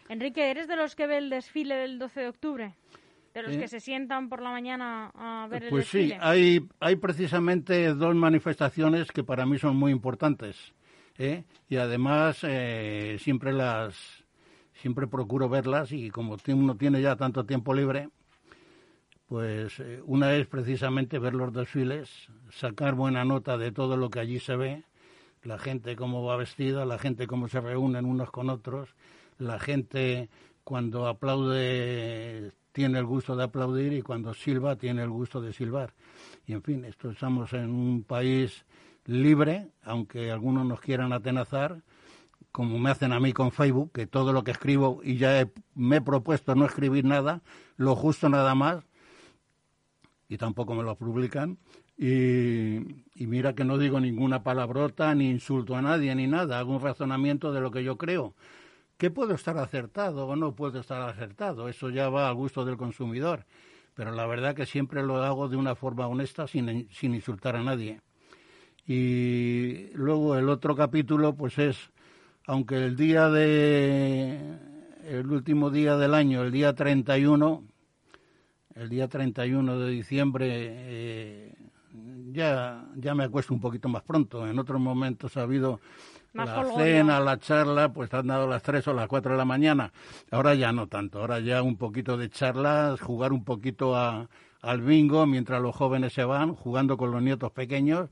Enrique, 0.08 0.50
¿eres 0.50 0.68
de 0.68 0.76
los 0.76 0.94
que 0.94 1.06
ve 1.06 1.18
el 1.18 1.30
desfile 1.30 1.74
del 1.76 1.98
12 1.98 2.20
de 2.20 2.28
octubre? 2.28 2.74
¿De 3.34 3.42
los 3.42 3.56
que 3.56 3.68
se 3.68 3.80
sientan 3.80 4.30
por 4.30 4.40
la 4.40 4.50
mañana 4.50 5.10
a 5.14 5.46
ver 5.48 5.64
el 5.64 5.68
pues 5.68 5.84
desfile? 5.84 6.16
Pues 6.16 6.18
sí, 6.18 6.20
hay, 6.22 6.66
hay 6.80 6.96
precisamente 6.96 7.92
dos 7.92 8.14
manifestaciones 8.14 9.12
que 9.12 9.24
para 9.24 9.44
mí 9.44 9.58
son 9.58 9.76
muy 9.76 9.92
importantes. 9.92 10.72
¿eh? 11.18 11.44
Y 11.68 11.76
además 11.76 12.38
eh, 12.42 13.18
siempre 13.20 13.52
las 13.52 14.24
siempre 14.72 15.06
procuro 15.06 15.48
verlas 15.48 15.92
y 15.92 16.10
como 16.10 16.36
uno 16.48 16.76
tiene 16.76 17.00
ya 17.00 17.16
tanto 17.16 17.44
tiempo 17.44 17.72
libre, 17.72 18.10
pues 19.26 19.80
eh, 19.80 20.00
una 20.04 20.34
es 20.34 20.46
precisamente 20.46 21.18
ver 21.18 21.34
los 21.34 21.52
desfiles, 21.52 22.28
sacar 22.50 22.94
buena 22.94 23.24
nota 23.24 23.56
de 23.56 23.72
todo 23.72 23.96
lo 23.96 24.10
que 24.10 24.20
allí 24.20 24.38
se 24.38 24.54
ve, 24.56 24.84
la 25.42 25.58
gente 25.58 25.96
cómo 25.96 26.24
va 26.24 26.36
vestida, 26.36 26.84
la 26.84 26.98
gente 26.98 27.26
cómo 27.26 27.48
se 27.48 27.60
reúnen 27.60 28.04
unos 28.04 28.30
con 28.30 28.50
otros 28.50 28.94
la 29.38 29.58
gente 29.58 30.28
cuando 30.64 31.06
aplaude 31.06 32.52
tiene 32.72 32.98
el 32.98 33.06
gusto 33.06 33.36
de 33.36 33.44
aplaudir 33.44 33.94
y 33.94 34.02
cuando 34.02 34.34
silba 34.34 34.76
tiene 34.76 35.02
el 35.02 35.08
gusto 35.08 35.40
de 35.40 35.52
silbar. 35.52 35.94
Y 36.46 36.52
en 36.52 36.62
fin, 36.62 36.84
esto 36.84 37.10
estamos 37.10 37.52
en 37.52 37.70
un 37.70 38.02
país 38.02 38.66
libre, 39.06 39.68
aunque 39.82 40.30
algunos 40.30 40.66
nos 40.66 40.80
quieran 40.80 41.12
atenazar, 41.12 41.82
como 42.52 42.78
me 42.78 42.90
hacen 42.90 43.12
a 43.12 43.20
mí 43.20 43.32
con 43.32 43.50
Facebook, 43.50 43.92
que 43.92 44.06
todo 44.06 44.32
lo 44.32 44.44
que 44.44 44.50
escribo 44.50 45.00
y 45.02 45.16
ya 45.16 45.48
me 45.74 45.96
he 45.96 46.00
propuesto 46.00 46.54
no 46.54 46.66
escribir 46.66 47.04
nada, 47.04 47.42
lo 47.76 47.94
justo 47.96 48.28
nada 48.28 48.54
más, 48.54 48.84
y 50.28 50.36
tampoco 50.36 50.74
me 50.74 50.82
lo 50.82 50.96
publican. 50.96 51.58
Y, 51.96 52.76
y, 53.14 53.26
mira 53.26 53.54
que 53.54 53.64
no 53.64 53.78
digo 53.78 54.00
ninguna 54.00 54.42
palabrota, 54.42 55.14
ni 55.14 55.30
insulto 55.30 55.76
a 55.76 55.80
nadie, 55.80 56.14
ni 56.14 56.26
nada, 56.26 56.58
hago 56.58 56.74
un 56.74 56.82
razonamiento 56.82 57.52
de 57.52 57.60
lo 57.62 57.70
que 57.70 57.82
yo 57.82 57.96
creo 57.96 58.34
que 58.96 59.10
puedo 59.10 59.34
estar 59.34 59.58
acertado 59.58 60.26
o 60.26 60.36
no 60.36 60.54
puedo 60.54 60.80
estar 60.80 61.02
acertado, 61.02 61.68
eso 61.68 61.90
ya 61.90 62.08
va 62.08 62.28
al 62.28 62.34
gusto 62.34 62.64
del 62.64 62.76
consumidor, 62.76 63.44
pero 63.94 64.12
la 64.12 64.26
verdad 64.26 64.54
que 64.54 64.66
siempre 64.66 65.02
lo 65.02 65.22
hago 65.22 65.48
de 65.48 65.56
una 65.56 65.74
forma 65.74 66.06
honesta 66.06 66.46
sin, 66.46 66.88
sin 66.90 67.14
insultar 67.14 67.56
a 67.56 67.62
nadie. 67.62 68.00
Y 68.86 69.88
luego 69.94 70.36
el 70.36 70.48
otro 70.48 70.76
capítulo 70.76 71.34
pues 71.34 71.58
es, 71.58 71.90
aunque 72.46 72.76
el 72.76 72.96
día 72.96 73.28
de, 73.28 74.58
el 75.04 75.30
último 75.30 75.70
día 75.70 75.96
del 75.96 76.14
año, 76.14 76.42
el 76.42 76.52
día 76.52 76.74
31, 76.74 77.64
el 78.76 78.88
día 78.88 79.08
31 79.08 79.78
de 79.78 79.90
diciembre, 79.90 80.48
eh, 80.52 81.54
ya, 82.32 82.86
ya 82.96 83.14
me 83.14 83.24
acuesto 83.24 83.54
un 83.54 83.60
poquito 83.60 83.88
más 83.88 84.02
pronto. 84.02 84.46
En 84.46 84.58
otros 84.58 84.80
momentos 84.80 85.36
ha 85.36 85.42
habido 85.42 85.80
la 86.44 86.64
cena, 86.76 87.20
la 87.20 87.38
charla, 87.38 87.92
pues 87.92 88.12
han 88.14 88.26
dado 88.26 88.46
las 88.46 88.62
3 88.62 88.86
o 88.88 88.92
las 88.92 89.08
4 89.08 89.32
de 89.32 89.38
la 89.38 89.44
mañana. 89.44 89.92
Ahora 90.30 90.54
ya 90.54 90.72
no 90.72 90.86
tanto, 90.86 91.20
ahora 91.20 91.40
ya 91.40 91.62
un 91.62 91.76
poquito 91.76 92.16
de 92.16 92.30
charlas, 92.30 93.00
jugar 93.00 93.32
un 93.32 93.44
poquito 93.44 93.96
a, 93.96 94.28
al 94.62 94.80
bingo 94.82 95.26
mientras 95.26 95.60
los 95.62 95.74
jóvenes 95.74 96.12
se 96.12 96.24
van, 96.24 96.54
jugando 96.54 96.96
con 96.96 97.10
los 97.10 97.22
nietos 97.22 97.50
pequeños. 97.52 98.10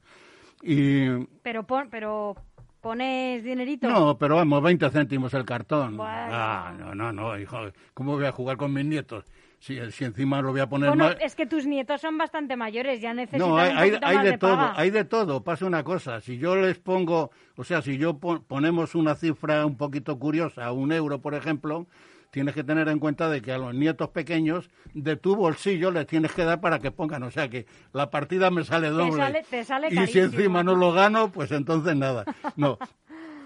Y... 0.62 1.26
Pero, 1.42 1.66
pero 1.90 2.36
¿Pones 2.84 3.42
dinerito? 3.42 3.88
No, 3.88 4.18
pero 4.18 4.36
vamos, 4.36 4.62
20 4.62 4.90
céntimos 4.90 5.32
el 5.32 5.46
cartón. 5.46 5.96
Bueno. 5.96 6.28
Ah, 6.30 6.74
no, 6.78 6.94
no, 6.94 7.14
no, 7.14 7.38
hijo, 7.38 7.56
¿cómo 7.94 8.12
voy 8.12 8.26
a 8.26 8.32
jugar 8.32 8.58
con 8.58 8.74
mis 8.74 8.84
nietos? 8.84 9.24
Si, 9.58 9.78
si 9.92 10.04
encima 10.04 10.42
lo 10.42 10.50
voy 10.50 10.61
a 10.61 10.68
poner 10.68 10.90
Bueno, 10.90 11.04
más... 11.04 11.16
es 11.20 11.34
que 11.34 11.46
tus 11.46 11.66
nietos 11.66 12.00
son 12.00 12.18
bastante 12.18 12.54
mayores, 12.56 13.00
ya 13.00 13.14
necesitan 13.14 13.49
No, 13.49 13.56
hay, 13.56 13.92
un 13.92 14.04
hay, 14.04 14.14
más 14.16 14.25
de, 14.25 14.30
de 14.32 14.38
todo, 14.38 14.56
paga. 14.56 14.73
hay 14.76 14.90
de 14.90 15.04
todo. 15.04 15.42
Pasa 15.42 15.64
una 15.66 15.82
cosa, 15.84 16.20
si 16.20 16.37
yo 16.38 16.54
les 16.56 16.78
pongo, 16.78 17.30
o 17.56 17.64
sea, 17.64 17.80
si 17.80 17.96
yo 17.96 18.18
pon- 18.18 18.44
ponemos 18.44 18.94
una 18.94 19.14
cifra 19.14 19.64
un 19.64 19.76
poquito 19.76 20.18
curiosa, 20.18 20.70
un 20.73 20.92
euro, 20.92 21.20
por 21.20 21.34
ejemplo, 21.34 21.87
tienes 22.30 22.54
que 22.54 22.62
tener 22.64 22.88
en 22.88 22.99
cuenta 22.99 23.30
de 23.30 23.40
que 23.40 23.52
a 23.52 23.58
los 23.58 23.75
nietos 23.75 24.11
pequeños 24.11 24.68
de 24.92 25.16
tu 25.16 25.34
bolsillo 25.37 25.90
les 25.92 26.06
tienes 26.06 26.32
que 26.32 26.44
dar 26.44 26.61
para 26.61 26.78
que 26.80 26.90
pongan, 26.90 27.23
o 27.23 27.30
sea 27.30 27.49
que 27.49 27.64
la 27.92 28.11
partida 28.11 28.50
me 28.50 28.64
sale 28.64 28.90
doble. 28.90 29.16
sale- 29.16 29.44
te 29.49 29.64
sale 29.64 29.88
y 29.90 30.06
si 30.08 30.18
encima 30.18 30.62
no 30.62 30.75
lo 30.75 30.92
gano, 30.92 31.30
pues 31.30 31.52
entonces 31.52 31.96
nada. 31.96 32.25
No, 32.56 32.76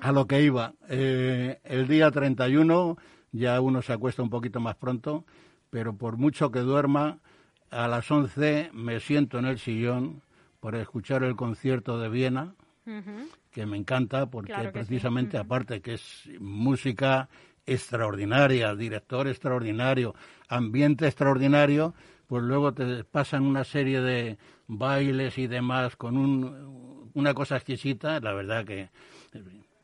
a 0.01 0.11
lo 0.11 0.27
que 0.27 0.43
iba. 0.43 0.73
Eh, 0.89 1.61
el 1.65 1.87
día 1.87 2.11
31 2.11 2.97
ya 3.31 3.61
uno 3.61 3.83
se 3.83 3.93
acuesta 3.93 4.23
un 4.23 4.31
poquito 4.31 4.59
más 4.59 4.75
pronto, 4.77 5.25
pero 5.71 5.97
por 5.97 6.17
mucho 6.17 6.51
que 6.51 6.61
duerma, 6.61 7.19
a 7.71 7.89
las 7.89 8.11
11 8.11 8.71
me 8.73 9.01
siento 9.01 9.39
en 9.39 9.45
el 9.45 9.59
sillón 9.59 10.23
para 10.61 10.81
escuchar 10.81 11.23
el 11.23 11.37
concierto 11.37 11.99
de 11.99 12.09
Viena, 12.09 12.55
que 13.51 13.67
me 13.67 13.77
encanta 13.77 14.31
porque 14.31 14.53
Claro 14.53 14.73
que 14.73 14.81
sí. 14.81 14.87
precisamente 14.87 15.37
aparte 15.37 15.83
que 15.83 15.95
es 15.95 16.29
música 16.41 17.29
extraordinaria, 17.67 18.75
director 18.75 19.29
extraordinario, 19.29 20.15
ambiente 20.49 21.07
extraordinario, 21.07 21.95
pues 22.27 22.43
luego 22.43 22.73
te 22.73 23.05
pasan 23.05 23.45
una 23.45 23.65
serie 23.65 24.01
de 24.01 24.39
bailes 24.67 25.37
y 25.37 25.47
demás 25.47 25.97
con 25.97 26.17
un, 26.17 27.11
una 27.13 27.35
cosa 27.35 27.57
exquisita, 27.57 28.21
la 28.21 28.33
verdad 28.33 28.65
que 28.65 28.89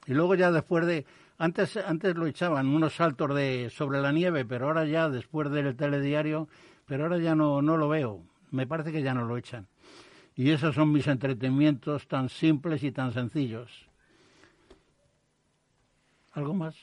y 0.06 0.12
luego 0.12 0.34
ya 0.34 0.50
después 0.50 0.86
de 0.86 1.04
antes 1.44 1.76
antes 1.76 2.16
lo 2.16 2.26
echaban 2.26 2.68
unos 2.68 2.96
saltos 2.96 3.34
de 3.34 3.68
sobre 3.70 4.00
la 4.00 4.12
nieve, 4.12 4.44
pero 4.44 4.66
ahora 4.66 4.86
ya 4.86 5.10
después 5.10 5.50
del 5.50 5.76
telediario, 5.76 6.48
pero 6.86 7.04
ahora 7.04 7.18
ya 7.18 7.34
no 7.34 7.60
no 7.60 7.76
lo 7.76 7.88
veo. 7.88 8.22
Me 8.50 8.66
parece 8.66 8.92
que 8.92 9.02
ya 9.02 9.14
no 9.14 9.24
lo 9.24 9.36
echan. 9.36 9.66
Y 10.34 10.50
esos 10.50 10.74
son 10.74 10.90
mis 10.90 11.06
entretenimientos 11.06 12.08
tan 12.08 12.28
simples 12.28 12.82
y 12.82 12.92
tan 12.92 13.12
sencillos. 13.12 13.88
¿Algo 16.32 16.54
más? 16.54 16.76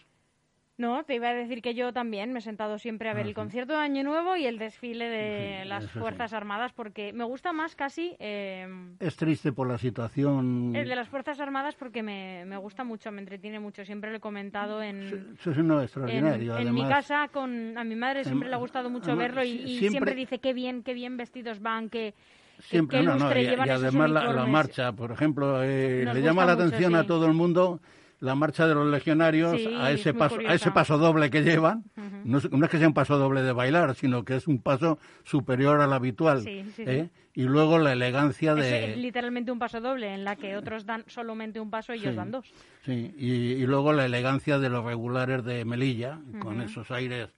No, 0.78 1.04
te 1.04 1.14
iba 1.16 1.28
a 1.30 1.34
decir 1.34 1.62
que 1.62 1.76
yo 1.76 1.94
también 1.94 2.32
me 2.34 2.40
he 2.40 2.42
sentado 2.42 2.80
siempre 2.80 3.10
a 3.10 3.14
ver 3.14 3.26
Ah, 3.26 3.28
el 3.28 3.34
sí. 3.34 3.36
concierto 3.36 3.74
de 3.74 3.80
Año 3.80 4.04
Nuevo 4.04 4.36
y 4.36 4.46
el 4.46 4.58
desfile 4.58 5.10
de 5.10 5.60
Sí, 5.64 5.70
las 5.70 5.84
sí. 5.86 6.00
Fuerzas 6.00 6.34
Armadas 6.34 6.72
porque 6.74 7.14
me 7.14 7.24
gusta 7.24 7.54
más 7.54 7.76
casi 7.76 8.16
eh, 8.20 8.68
Es 9.00 9.16
triste 9.16 9.52
por 9.52 9.68
la 9.68 9.78
situación. 9.78 10.74
el 10.76 10.88
de 10.90 10.96
las 10.96 11.08
Fuerzas 11.10 11.40
Armadas 11.40 11.76
porque 11.76 12.02
me, 12.02 12.46
me 12.46 12.58
gusta 12.58 12.84
mucho, 12.84 13.12
me 13.12 13.20
entretiene 13.20 13.60
mucho. 13.60 13.86
Siempre 13.86 14.10
lo 14.10 14.18
he 14.18 14.20
comentado 14.22 14.82
en, 14.82 15.36
Eso 15.40 15.52
es 15.52 15.58
uno 15.58 15.78
en, 15.78 15.84
extraordinario. 15.84 16.58
en 16.58 16.74
mi 16.74 16.82
además. 16.82 16.90
casa 17.06 17.28
con 17.28 17.78
a 17.78 17.84
mi 17.84 17.96
madre 17.96 18.24
siempre 18.24 18.50
le 18.50 18.56
ha 18.56 18.60
gustado 18.60 18.90
mucho 18.90 19.12
además, 19.12 19.28
verlo 19.28 19.44
y, 19.44 19.52
si- 19.52 19.58
y 19.58 19.68
siempre- 19.78 19.90
siempre... 19.90 20.16
dice 20.16 20.40
qué 20.40 20.54
bien, 20.54 20.82
qué 20.84 20.94
bien 20.94 21.16
vestidos 21.18 21.60
van, 21.60 21.90
que 21.90 22.16
Siempre, 22.60 23.00
qué 23.00 23.04
no, 23.06 23.16
no, 23.18 23.36
y, 23.40 23.48
además 23.48 24.10
la, 24.10 24.46
marcha, 24.46 24.92
por 24.94 25.12
ejemplo, 25.12 25.64
eh, 25.64 26.06
le 26.12 26.22
llama 26.22 26.46
la 26.46 26.54
mucho, 26.54 26.66
atención 26.68 26.96
a 26.96 27.06
todo 27.06 27.26
el 27.26 27.34
mundo 27.34 27.80
la 28.22 28.36
marcha 28.36 28.66
de 28.68 28.74
los 28.76 28.88
legionarios 28.88 29.60
Sí, 29.60 29.68
a 29.78 29.92
ese 29.92 30.12
es 30.12 30.16
paso, 30.16 30.38
a 30.48 30.54
ese 30.54 30.72
paso 30.72 30.98
doble 30.98 31.30
que 31.30 31.42
llevan. 31.42 31.84
Ujú. 31.98 32.22
no, 32.24 32.38
es, 32.38 32.50
no 32.52 32.64
es 32.66 32.72
que 32.72 32.78
sea 32.78 32.88
un 32.88 32.94
paso 32.94 33.18
doble 33.18 33.42
de 33.42 33.52
bailar, 33.52 33.94
sino 33.96 34.24
que 34.24 34.36
es 34.38 34.48
un 34.48 34.62
paso 34.62 34.98
superior 35.24 35.82
al 35.82 35.92
habitual. 35.92 36.42
Sí, 36.42 36.64
sí, 36.76 36.84
¿eh? 36.86 37.10
Y 37.34 37.44
luego 37.44 37.80
la 37.80 37.94
elegancia 37.94 38.52
es 38.52 38.58
de, 38.58 38.94
eh, 38.94 38.96
literalmente 38.98 39.52
un 39.52 39.60
paso 39.60 39.82
doble 39.82 40.14
en 40.14 40.24
la 40.24 40.36
que 40.36 40.56
otros 40.56 40.86
dan 40.86 41.04
solamente 41.08 41.60
un 41.60 41.70
paso 41.70 41.94
y 41.94 41.98
ellos 41.98 42.12
Sí. 42.12 42.16
dan 42.18 42.32
dos. 42.32 42.54
Sí, 42.86 43.14
y, 43.18 43.32
y 43.54 43.66
luego 43.66 43.92
la 43.94 44.06
elegancia 44.06 44.60
de 44.60 44.70
los 44.70 44.86
regulares 44.86 45.44
de 45.44 45.66
Melilla, 45.66 46.20
con 46.40 46.62
esos 46.62 46.92
aires, 46.92 47.30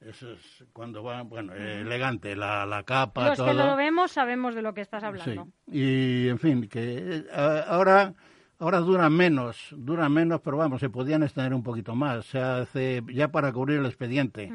esos, 0.00 0.64
cuando 0.72 1.02
van, 1.02 1.28
bueno, 1.28 1.52
eh, 1.54 1.82
elegante, 1.82 2.34
la, 2.34 2.64
la 2.64 2.82
capa, 2.84 3.28
Los 3.28 3.36
todo. 3.36 3.48
que 3.48 3.54
lo 3.54 3.76
vemos 3.76 4.12
sabemos 4.12 4.54
de 4.54 4.62
lo 4.62 4.72
que 4.72 4.80
estás 4.80 5.02
Sí, 5.02 5.06
hablando. 5.06 5.48
y 5.66 6.28
en 6.28 6.38
fin, 6.38 6.68
que 6.68 7.24
eh, 7.30 7.64
ahora, 7.68 8.14
ahora 8.60 8.78
duran 8.78 9.12
menos, 9.12 9.74
duran 9.76 10.12
menos, 10.12 10.40
pero 10.42 10.58
vamos, 10.58 10.80
se 10.80 10.90
podían 10.90 11.22
extender 11.22 11.54
un 11.54 11.62
poquito 11.62 11.94
más, 11.96 12.26
se 12.26 12.38
hace 12.38 13.02
ya 13.12 13.28
para 13.28 13.52
cubrir 13.52 13.78
el 13.78 13.86
expediente, 13.86 14.52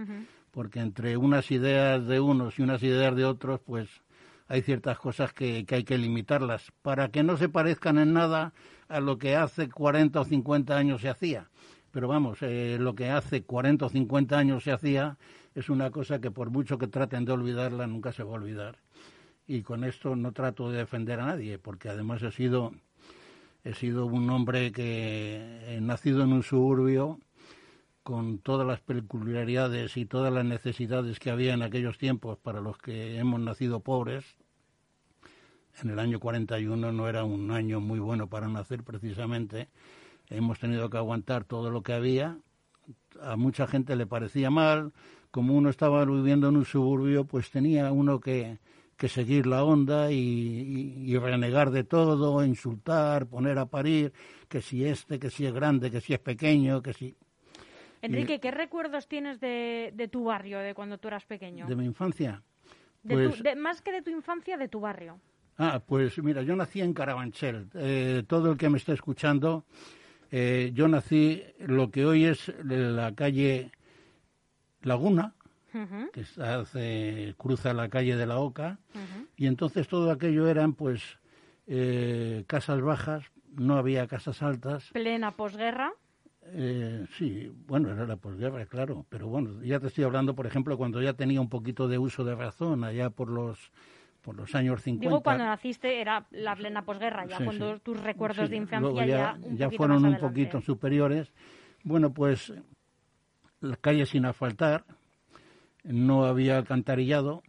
porque 0.51 0.79
entre 0.79 1.17
unas 1.17 1.51
ideas 1.51 2.07
de 2.07 2.19
unos 2.19 2.57
y 2.57 2.61
unas 2.61 2.81
ideas 2.83 3.15
de 3.15 3.25
otros, 3.25 3.59
pues 3.65 3.89
hay 4.47 4.61
ciertas 4.61 4.99
cosas 4.99 5.33
que, 5.33 5.65
que 5.65 5.75
hay 5.75 5.83
que 5.83 5.97
limitarlas, 5.97 6.71
para 6.81 7.09
que 7.09 7.23
no 7.23 7.35
se 7.35 7.49
parezcan 7.49 7.97
en 7.97 8.13
nada 8.13 8.53
a 8.87 8.99
lo 8.99 9.17
que 9.17 9.35
hace 9.35 9.69
40 9.69 10.21
o 10.21 10.23
50 10.23 10.77
años 10.77 11.01
se 11.01 11.09
hacía. 11.09 11.49
Pero 11.91 12.07
vamos, 12.07 12.39
eh, 12.41 12.77
lo 12.79 12.93
que 12.93 13.09
hace 13.09 13.43
40 13.43 13.85
o 13.85 13.89
50 13.89 14.37
años 14.37 14.63
se 14.63 14.71
hacía 14.71 15.17
es 15.55 15.69
una 15.69 15.89
cosa 15.89 16.19
que 16.19 16.29
por 16.29 16.49
mucho 16.49 16.77
que 16.77 16.87
traten 16.87 17.25
de 17.25 17.31
olvidarla, 17.31 17.87
nunca 17.87 18.11
se 18.11 18.23
va 18.23 18.31
a 18.31 18.35
olvidar. 18.35 18.77
Y 19.47 19.61
con 19.61 19.83
esto 19.83 20.15
no 20.15 20.31
trato 20.33 20.69
de 20.69 20.79
defender 20.79 21.19
a 21.19 21.27
nadie, 21.27 21.57
porque 21.57 21.89
además 21.89 22.21
he 22.21 22.31
sido, 22.31 22.73
he 23.65 23.73
sido 23.73 24.05
un 24.05 24.29
hombre 24.29 24.71
que 24.71 25.41
he 25.67 25.81
nacido 25.81 26.23
en 26.23 26.31
un 26.31 26.43
suburbio 26.43 27.19
con 28.03 28.37
todas 28.37 28.67
las 28.67 28.79
peculiaridades 28.79 29.97
y 29.97 30.05
todas 30.05 30.31
las 30.31 30.45
necesidades 30.45 31.17
que 31.17 31.31
había 31.31 31.55
en 31.55 31.63
aquellos 31.63 31.97
tiempos 31.97 32.37
para 32.37 32.61
los 32.61 32.77
que 32.77 33.17
hemos 33.17 33.39
nacido 33.39 33.79
pobres. 33.79 34.23
En 35.81 35.89
el 35.89 35.97
año 35.97 36.19
41 36.19 36.91
no 36.91 37.09
era 37.09 37.23
un 37.23 37.49
año 37.49 37.81
muy 37.81 37.97
bueno 37.97 38.27
para 38.27 38.47
nacer 38.47 38.83
precisamente. 38.83 39.67
Hemos 40.29 40.59
tenido 40.59 40.91
que 40.91 40.97
aguantar 40.97 41.43
todo 41.43 41.71
lo 41.71 41.81
que 41.81 41.93
había. 41.93 42.37
A 43.19 43.35
mucha 43.35 43.65
gente 43.65 43.95
le 43.95 44.05
parecía 44.05 44.51
mal. 44.51 44.93
Como 45.31 45.55
uno 45.55 45.71
estaba 45.71 46.05
viviendo 46.05 46.49
en 46.49 46.57
un 46.57 46.65
suburbio, 46.65 47.25
pues 47.25 47.49
tenía 47.49 47.91
uno 47.91 48.19
que, 48.19 48.59
que 48.97 49.09
seguir 49.09 49.45
la 49.45 49.63
onda 49.63 50.11
y, 50.11 50.15
y- 50.17 51.11
y 51.13 51.17
renegar 51.17 51.71
de 51.71 51.83
todo, 51.83 52.43
insultar, 52.45 53.27
poner 53.27 53.57
a 53.59 53.65
parir, 53.65 54.13
que 54.47 54.61
si 54.61 54.85
este, 54.85 55.19
que 55.19 55.29
si 55.29 55.45
es 55.45 55.53
grande, 55.53 55.91
que 55.91 56.01
si 56.01 56.13
es 56.13 56.19
pequeño, 56.19 56.81
que 56.81 56.93
si... 56.93 57.15
Enrique, 58.01 58.39
¿qué 58.39 58.51
recuerdos 58.51 59.07
tienes 59.07 59.39
de, 59.39 59.91
de 59.95 60.07
tu 60.07 60.25
barrio, 60.25 60.59
de 60.59 60.73
cuando 60.73 60.97
tú 60.97 61.07
eras 61.07 61.25
pequeño? 61.25 61.67
De 61.67 61.75
mi 61.75 61.85
infancia. 61.85 62.41
De 63.03 63.13
Pues, 63.15 63.37
tu- 63.37 63.43
de- 63.43 63.55
más 63.55 63.81
que 63.81 63.91
de 63.91 64.01
tu 64.01 64.11
infancia, 64.11 64.57
de 64.57 64.67
tu 64.67 64.79
barrio. 64.79 65.19
Ah, 65.57 65.81
pues 65.85 66.17
mira, 66.21 66.41
yo 66.43 66.55
nací 66.55 66.81
en 66.81 66.93
Carabanchel. 66.93 67.69
Eh, 67.75 68.23
todo 68.27 68.51
el 68.51 68.57
que 68.57 68.69
me 68.69 68.77
esté 68.77 68.93
escuchando, 68.93 69.65
eh, 70.31 70.71
yo 70.73 70.87
nací 70.87 71.41
lo 71.59 71.89
que 71.89 72.05
hoy 72.05 72.25
es 72.25 72.51
la 72.63 73.13
calle 73.15 73.71
Laguna, 74.81 75.33
Que 76.13 76.23
hace- 76.41 77.35
cruza 77.37 77.73
la 77.73 77.89
calle 77.89 78.15
de 78.15 78.25
la 78.25 78.37
Oca, 78.39 78.79
y 79.35 79.47
entonces 79.47 79.87
todo 79.87 80.11
aquello 80.11 80.47
eran 80.47 80.73
pues 80.73 81.01
eh, 81.67 82.43
casas 82.47 82.81
bajas, 82.81 83.23
no 83.55 83.75
había 83.77 84.07
casas 84.07 84.41
altas. 84.41 84.89
Plena 84.93 85.31
posguerra. 85.31 85.91
Eh, 86.47 87.05
sí, 87.17 87.51
bueno, 87.67 87.91
era 87.91 88.05
la 88.05 88.17
posguerra, 88.17 88.65
claro, 88.67 89.05
pero 89.09 89.27
bueno, 89.27 89.63
ya 89.63 89.79
te 89.79 89.87
estoy 89.87 90.03
hablando, 90.03 90.35
por 90.35 90.45
ejemplo, 90.45 90.77
cuando 90.77 91.01
ya 91.01 91.13
tenía 91.13 91.41
un 91.41 91.49
poquito 91.49 91.87
de 91.87 91.97
uso 91.97 92.23
de 92.23 92.35
razón, 92.35 92.83
allá 92.83 93.09
por 93.09 93.29
los 93.29 93.71
por 94.21 94.35
los 94.35 94.55
años 94.55 94.81
50. 94.81 95.07
Digo, 95.09 95.21
cuando 95.21 95.43
naciste 95.45 96.01
era 96.01 96.25
la 96.31 96.55
plena 96.55 96.83
posguerra, 96.83 97.25
ya 97.27 97.37
Sí, 97.37 97.43
cuando 97.43 97.75
sí. 97.75 97.81
tus 97.83 97.99
recuerdos 97.99 98.45
Sí, 98.45 98.51
de 98.51 98.55
infancia 98.57 98.79
luego 98.79 98.99
ya, 99.01 99.05
ya, 99.05 99.33
un 99.41 99.57
ya 99.57 99.65
poquito 99.65 99.77
fueron 99.77 100.01
más 100.01 100.11
un 100.13 100.17
poquito 100.19 100.61
superiores. 100.61 101.31
Bueno, 101.83 102.11
pues 102.13 102.51
las 103.59 103.77
calles 103.79 104.09
sin 104.09 104.25
asfaltar, 104.25 104.83
no 105.85 106.25
había 106.25 106.57
alcantarillado, 106.57 107.43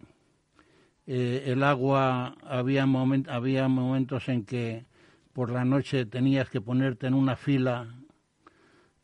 eh, 1.07 1.45
el 1.47 1.63
agua, 1.63 2.37
había, 2.43 2.87
había 3.29 3.69
momentos 3.69 4.29
en 4.29 4.45
que 4.45 4.85
por 5.33 5.51
la 5.51 5.65
noche 5.65 6.07
tenías 6.07 6.51
que 6.51 6.61
ponerte 6.61 7.07
en 7.07 7.15
una 7.15 7.37
fila 7.37 7.87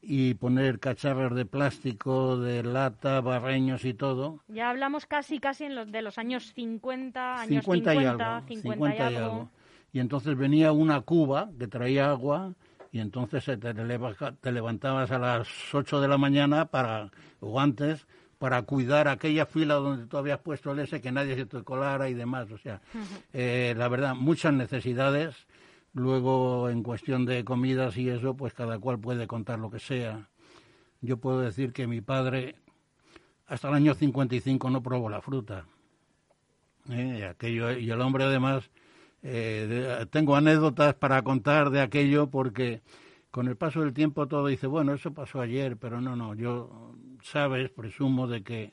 y 0.00 0.34
poner 0.34 0.80
cacharros 0.80 1.34
de 1.36 1.46
plástico, 1.46 2.36
de 2.36 2.64
lata, 2.64 3.20
barreños 3.20 3.84
y 3.84 3.94
todo. 3.94 4.40
Ya 4.48 4.68
hablamos 4.68 5.06
casi, 5.06 5.38
casi 5.38 5.64
en 5.64 5.76
los, 5.76 5.92
de 5.92 6.02
los 6.02 6.18
años 6.18 6.52
50, 6.54 7.40
años 7.42 7.64
50 7.64 7.92
50, 7.92 8.02
y 8.02 8.06
algo. 8.06 8.46
50 8.48 9.10
y 9.10 9.14
algo. 9.14 9.50
Y 9.92 10.00
entonces 10.00 10.36
venía 10.36 10.72
una 10.72 11.02
cuba 11.02 11.50
que 11.56 11.68
traía 11.68 12.10
agua 12.10 12.54
y 12.90 12.98
entonces 12.98 13.44
se 13.44 13.56
te, 13.56 13.72
te 13.74 14.52
levantabas 14.52 15.10
a 15.12 15.18
las 15.18 15.48
8 15.72 16.00
de 16.00 16.08
la 16.08 16.18
mañana 16.18 16.66
para, 16.66 17.10
o 17.40 17.60
antes 17.60 18.06
para 18.42 18.62
cuidar 18.62 19.06
aquella 19.06 19.46
fila 19.46 19.75
donde 19.75 20.08
tú 20.08 20.16
habías 20.16 20.40
puesto 20.40 20.72
el 20.72 20.80
ese, 20.80 21.00
que 21.00 21.12
nadie 21.12 21.37
se 21.37 21.46
te 21.46 21.62
colara 21.62 22.08
y 22.08 22.14
demás. 22.14 22.50
O 22.50 22.58
sea, 22.58 22.80
eh, 23.32 23.72
la 23.76 23.87
verdad, 23.87 24.16
muchas 24.16 24.52
necesidades. 24.52 25.46
Luego, 25.94 26.68
en 26.68 26.82
cuestión 26.82 27.25
de 27.25 27.44
comidas 27.44 27.96
y 27.96 28.08
eso, 28.08 28.34
pues 28.37 28.52
cada 28.52 28.80
cual 28.80 28.99
puede 28.99 29.28
contar 29.28 29.61
lo 29.61 29.70
que 29.70 29.78
sea. 29.78 30.28
Yo 31.02 31.18
puedo 31.18 31.38
decir 31.40 31.72
que 31.72 31.87
mi 31.87 32.00
padre, 32.00 32.56
hasta 33.46 33.68
el 33.68 33.75
año 33.75 33.94
55, 33.94 34.70
no 34.70 34.82
probó 34.82 35.08
la 35.08 35.22
fruta. 35.22 35.64
¿eh? 36.90 37.18
Y, 37.20 37.22
aquello, 37.22 37.70
y 37.78 37.88
el 37.92 38.00
hombre 38.00 38.25
además, 38.25 38.68
eh, 39.22 39.66
de- 40.00 40.06
tengo 40.06 40.34
anécdotas 40.34 40.94
para 40.94 41.22
contar 41.22 41.70
de 41.70 41.80
aquello 41.80 42.26
porque 42.28 42.82
con 43.30 43.46
el 43.46 43.54
paso 43.56 43.82
del 43.82 43.92
tiempo 43.94 44.26
todo 44.26 44.49
dice, 44.49 44.66
bueno, 44.66 44.94
eso 44.94 45.14
pasó 45.14 45.40
ayer, 45.40 45.76
pero 45.76 46.00
no, 46.00 46.16
no, 46.16 46.34
yo, 46.34 46.96
sabes, 47.22 47.70
presumo 47.70 48.26
de 48.26 48.42
que 48.42 48.72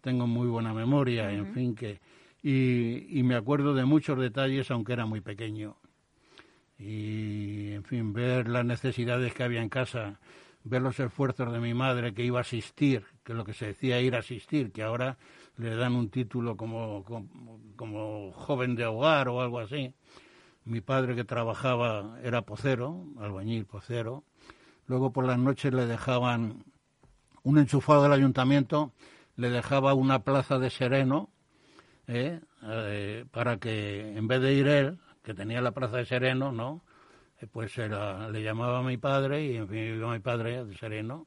tengo 0.00 0.26
muy 0.26 0.48
buena 0.48 0.72
memoria, 0.72 1.30
en 1.30 1.52
fin, 1.52 1.74
que... 1.74 2.00
Y, 2.42 3.18
y 3.18 3.22
me 3.22 3.36
acuerdo 3.36 3.74
de 3.74 3.86
muchos 3.86 4.18
detalles, 4.18 4.70
aunque 4.70 4.92
era 4.92 5.06
muy 5.06 5.22
pequeño. 5.22 5.76
Y, 6.78 7.72
en 7.72 7.84
fin, 7.84 8.12
ver 8.12 8.48
las 8.48 8.66
necesidades 8.66 9.32
que 9.32 9.44
había 9.44 9.62
en 9.62 9.70
casa, 9.70 10.20
ver 10.62 10.82
los 10.82 11.00
esfuerzos 11.00 11.50
de 11.52 11.60
mi 11.60 11.72
madre 11.72 12.12
que 12.12 12.24
iba 12.24 12.38
a 12.38 12.42
asistir, 12.42 13.04
que 13.22 13.32
lo 13.32 13.44
que 13.44 13.54
se 13.54 13.66
decía 13.68 14.00
ir 14.02 14.14
a 14.14 14.18
asistir, 14.18 14.72
que 14.72 14.82
ahora 14.82 15.16
le 15.56 15.74
dan 15.74 15.94
un 15.94 16.10
título 16.10 16.56
como, 16.56 17.02
como, 17.04 17.60
como 17.76 18.32
joven 18.32 18.74
de 18.74 18.84
hogar 18.84 19.28
o 19.28 19.40
algo 19.40 19.60
así 19.60 19.94
mi 20.64 20.80
padre 20.80 21.14
que 21.14 21.24
trabajaba 21.24 22.18
era 22.22 22.42
pocero, 22.42 23.04
albañil 23.18 23.66
pocero. 23.66 24.24
Luego 24.86 25.12
por 25.12 25.26
las 25.26 25.38
noches 25.38 25.72
le 25.72 25.86
dejaban 25.86 26.64
un 27.44 27.58
enchufado 27.58 28.02
del 28.02 28.12
ayuntamiento, 28.12 28.92
le 29.36 29.50
dejaba 29.50 29.94
una 29.94 30.24
plaza 30.24 30.58
de 30.58 30.70
sereno 30.70 31.30
¿eh? 32.06 32.40
Eh, 32.62 33.24
para 33.30 33.58
que 33.58 34.16
en 34.16 34.26
vez 34.26 34.40
de 34.40 34.54
ir 34.54 34.66
él, 34.68 34.98
que 35.22 35.34
tenía 35.34 35.60
la 35.60 35.72
plaza 35.72 35.96
de 35.98 36.06
sereno, 36.06 36.52
¿no? 36.52 36.82
Eh, 37.40 37.46
pues 37.46 37.76
era, 37.78 38.28
le 38.28 38.42
llamaba 38.42 38.80
a 38.80 38.82
mi 38.82 38.96
padre 38.96 39.44
y 39.44 39.56
en 39.56 39.68
fin 39.68 39.96
iba 39.96 40.12
mi 40.12 40.20
padre 40.20 40.64
de 40.64 40.76
sereno. 40.76 41.26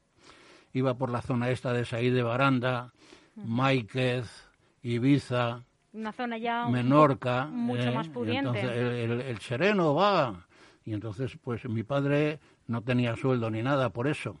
Iba 0.72 0.94
por 0.94 1.10
la 1.10 1.22
zona 1.22 1.50
esta 1.50 1.72
de 1.72 1.84
Saí 1.84 2.10
de 2.10 2.22
Baranda, 2.22 2.92
Máiquez, 3.34 4.48
Ibiza, 4.82 5.62
una 5.92 6.12
zona 6.12 6.36
ya 6.36 6.68
Menorca, 6.68 7.46
mucho 7.46 7.90
más 7.92 8.08
pudiente. 8.08 8.60
Entonces 8.60 9.24
el, 9.26 9.38
sereno 9.38 9.94
va. 9.94 10.46
Y 10.84 10.92
entonces, 10.92 11.36
pues 11.42 11.64
mi 11.64 11.82
padre 11.82 12.40
no 12.66 12.82
tenía 12.82 13.16
sueldo 13.16 13.50
ni 13.50 13.62
nada 13.62 13.90
por 13.90 14.06
eso. 14.06 14.38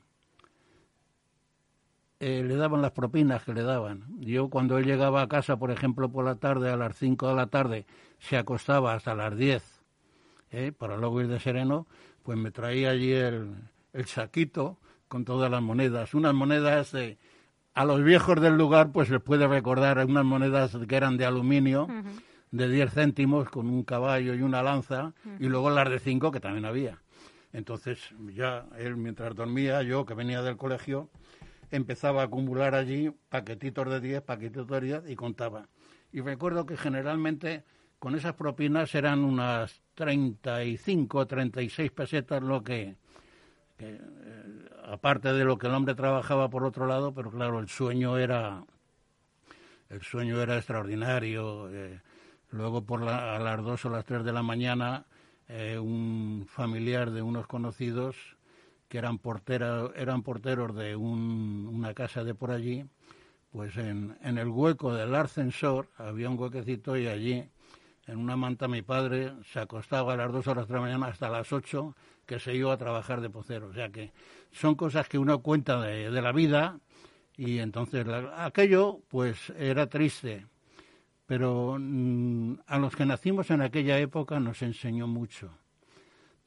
Eh, 2.20 2.42
le 2.42 2.56
daban 2.56 2.82
las 2.82 2.90
propinas 2.90 3.44
que 3.44 3.54
le 3.54 3.62
daban. 3.62 4.04
Yo 4.18 4.48
cuando 4.48 4.76
él 4.78 4.84
llegaba 4.84 5.22
a 5.22 5.28
casa, 5.28 5.56
por 5.56 5.70
ejemplo, 5.70 6.08
por 6.10 6.24
la 6.24 6.34
tarde, 6.34 6.70
a 6.70 6.76
las 6.76 6.96
5 6.96 7.28
de 7.28 7.34
la 7.34 7.46
tarde, 7.46 7.86
se 8.18 8.36
acostaba 8.36 8.94
hasta 8.94 9.14
las 9.14 9.36
10, 9.36 9.62
¿eh? 10.50 10.72
para 10.76 10.96
luego 10.96 11.20
ir 11.20 11.28
de 11.28 11.38
sereno, 11.38 11.86
pues 12.24 12.36
me 12.36 12.50
traía 12.50 12.90
allí 12.90 13.12
el, 13.12 13.54
el 13.92 14.06
saquito 14.06 14.78
con 15.06 15.24
todas 15.24 15.48
las 15.48 15.62
monedas. 15.62 16.12
Unas 16.14 16.34
monedas 16.34 16.90
de 16.92 17.18
a 17.78 17.84
los 17.84 18.02
viejos 18.02 18.40
del 18.40 18.56
lugar 18.56 18.90
pues 18.90 19.08
les 19.08 19.20
puede 19.20 19.46
recordar 19.46 20.04
unas 20.04 20.24
monedas 20.24 20.76
que 20.88 20.96
eran 20.96 21.16
de 21.16 21.24
aluminio 21.24 21.86
de 22.50 22.68
10 22.68 22.92
céntimos 22.92 23.48
con 23.50 23.68
un 23.68 23.84
caballo 23.84 24.34
y 24.34 24.42
una 24.42 24.64
lanza 24.64 25.12
y 25.38 25.46
luego 25.46 25.70
las 25.70 25.88
de 25.88 26.00
5 26.00 26.32
que 26.32 26.40
también 26.40 26.64
había. 26.64 26.98
Entonces 27.52 28.00
ya 28.34 28.66
él 28.78 28.96
mientras 28.96 29.36
dormía, 29.36 29.82
yo 29.82 30.04
que 30.04 30.14
venía 30.14 30.42
del 30.42 30.56
colegio, 30.56 31.08
empezaba 31.70 32.22
a 32.22 32.24
acumular 32.26 32.74
allí 32.74 33.10
paquetitos 33.28 33.88
de 33.90 34.00
10, 34.00 34.22
paquetitos 34.22 34.66
de 34.68 34.80
10 34.80 35.02
y 35.08 35.16
contaba. 35.16 35.68
Y 36.12 36.20
recuerdo 36.20 36.66
que 36.66 36.76
generalmente 36.76 37.64
con 37.98 38.14
esas 38.14 38.34
propinas 38.34 38.94
eran 38.94 39.24
unas 39.24 39.82
35, 39.94 41.26
36 41.26 41.90
pesetas 41.90 42.42
lo 42.42 42.62
que, 42.62 42.96
eh, 43.78 44.00
aparte 44.86 45.32
de 45.32 45.44
lo 45.44 45.58
que 45.58 45.66
el 45.66 45.74
hombre 45.74 45.94
trabajaba 45.94 46.48
por 46.48 46.64
otro 46.64 46.86
lado, 46.86 47.12
pero 47.12 47.30
claro, 47.30 47.58
el 47.58 47.68
sueño 47.68 48.16
era 48.18 48.64
el 49.90 50.02
sueño 50.02 50.40
era 50.40 50.56
extraordinario. 50.56 51.68
Eh, 51.72 52.00
luego 52.50 52.84
por 52.84 53.08
a 53.08 53.38
las 53.38 53.62
dos 53.62 53.84
o 53.84 53.90
las 53.90 54.04
tres 54.04 54.24
de 54.24 54.32
la 54.32 54.42
mañana 54.42 55.06
eh, 55.48 55.78
un 55.78 56.46
familiar 56.48 57.10
de 57.10 57.22
unos 57.22 57.46
conocidos 57.46 58.36
que 58.88 58.98
eran 58.98 59.18
portera, 59.18 59.90
eran 59.94 60.22
porteros 60.22 60.74
de 60.74 60.96
una 60.96 61.94
casa 61.94 62.24
de 62.24 62.34
por 62.34 62.50
allí, 62.50 62.84
pues 63.50 63.76
en, 63.76 64.16
el 64.22 64.48
hueco 64.48 64.94
del 64.94 65.14
ascensor 65.14 65.88
había 65.96 66.30
un 66.30 66.38
huequecito 66.38 66.96
y 66.96 67.06
allí 67.06 67.44
en 68.06 68.18
una 68.18 68.36
manta 68.36 68.68
mi 68.68 68.82
padre 68.82 69.32
se 69.52 69.60
acostaba 69.60 70.14
a 70.14 70.16
las 70.16 70.32
dos 70.32 70.46
horas 70.46 70.68
de 70.68 70.74
la 70.74 70.80
mañana 70.80 71.06
hasta 71.06 71.28
las 71.28 71.52
ocho 71.52 71.94
que 72.26 72.38
se 72.38 72.54
iba 72.54 72.72
a 72.72 72.78
trabajar 72.78 73.20
de 73.20 73.30
pocero. 73.30 73.68
O 73.68 73.72
sea 73.72 73.90
que 73.90 74.12
son 74.52 74.74
cosas 74.74 75.08
que 75.08 75.18
uno 75.18 75.40
cuenta 75.40 75.80
de, 75.80 76.10
la 76.10 76.32
vida 76.32 76.78
y 77.36 77.58
entonces 77.58 78.06
aquello 78.36 79.00
pues 79.08 79.50
era 79.58 79.86
triste. 79.86 80.46
Pero 81.26 81.76
mm, 81.78 82.60
a 82.66 82.78
los 82.78 82.96
que 82.96 83.04
nacimos 83.04 83.50
en 83.50 83.60
aquella 83.60 83.98
época 83.98 84.40
nos 84.40 84.62
enseñó 84.62 85.06
mucho. 85.06 85.50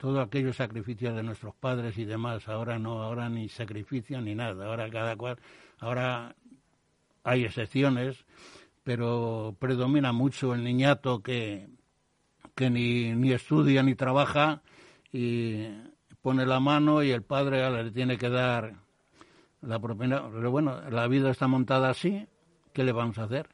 Todo 0.01 0.19
aquellos 0.19 0.55
sacrificios 0.55 1.15
de 1.15 1.21
nuestros 1.21 1.53
padres 1.53 1.95
y 1.99 2.05
demás, 2.05 2.47
ahora 2.49 2.79
no, 2.79 3.03
ahora 3.03 3.29
ni 3.29 3.49
sacrificio 3.49 4.19
ni 4.19 4.33
nada. 4.33 4.65
Ahora 4.65 4.89
cada 4.89 5.15
cual, 5.15 5.37
ahora 5.77 6.35
hay 7.23 7.45
excepciones, 7.45 8.25
pero 8.83 9.55
predomina 9.59 10.11
mucho 10.11 10.55
el 10.55 10.63
niñato 10.63 11.21
que, 11.21 11.69
que 12.55 12.71
ni, 12.71 13.13
ni 13.13 13.31
estudia 13.31 13.83
ni 13.83 13.93
trabaja 13.93 14.63
y 15.13 15.67
pone 16.23 16.47
la 16.47 16.59
mano 16.59 17.03
y 17.03 17.11
el 17.11 17.21
padre 17.21 17.69
le 17.83 17.91
tiene 17.91 18.17
que 18.17 18.29
dar 18.29 18.73
la 19.61 19.77
propina. 19.77 20.27
Pero 20.31 20.49
bueno, 20.49 20.81
la 20.89 21.07
vida 21.07 21.29
está 21.29 21.47
montada 21.47 21.91
así, 21.91 22.25
¿qué 22.73 22.83
le 22.83 22.91
vamos 22.91 23.19
a 23.19 23.25
hacer? 23.25 23.49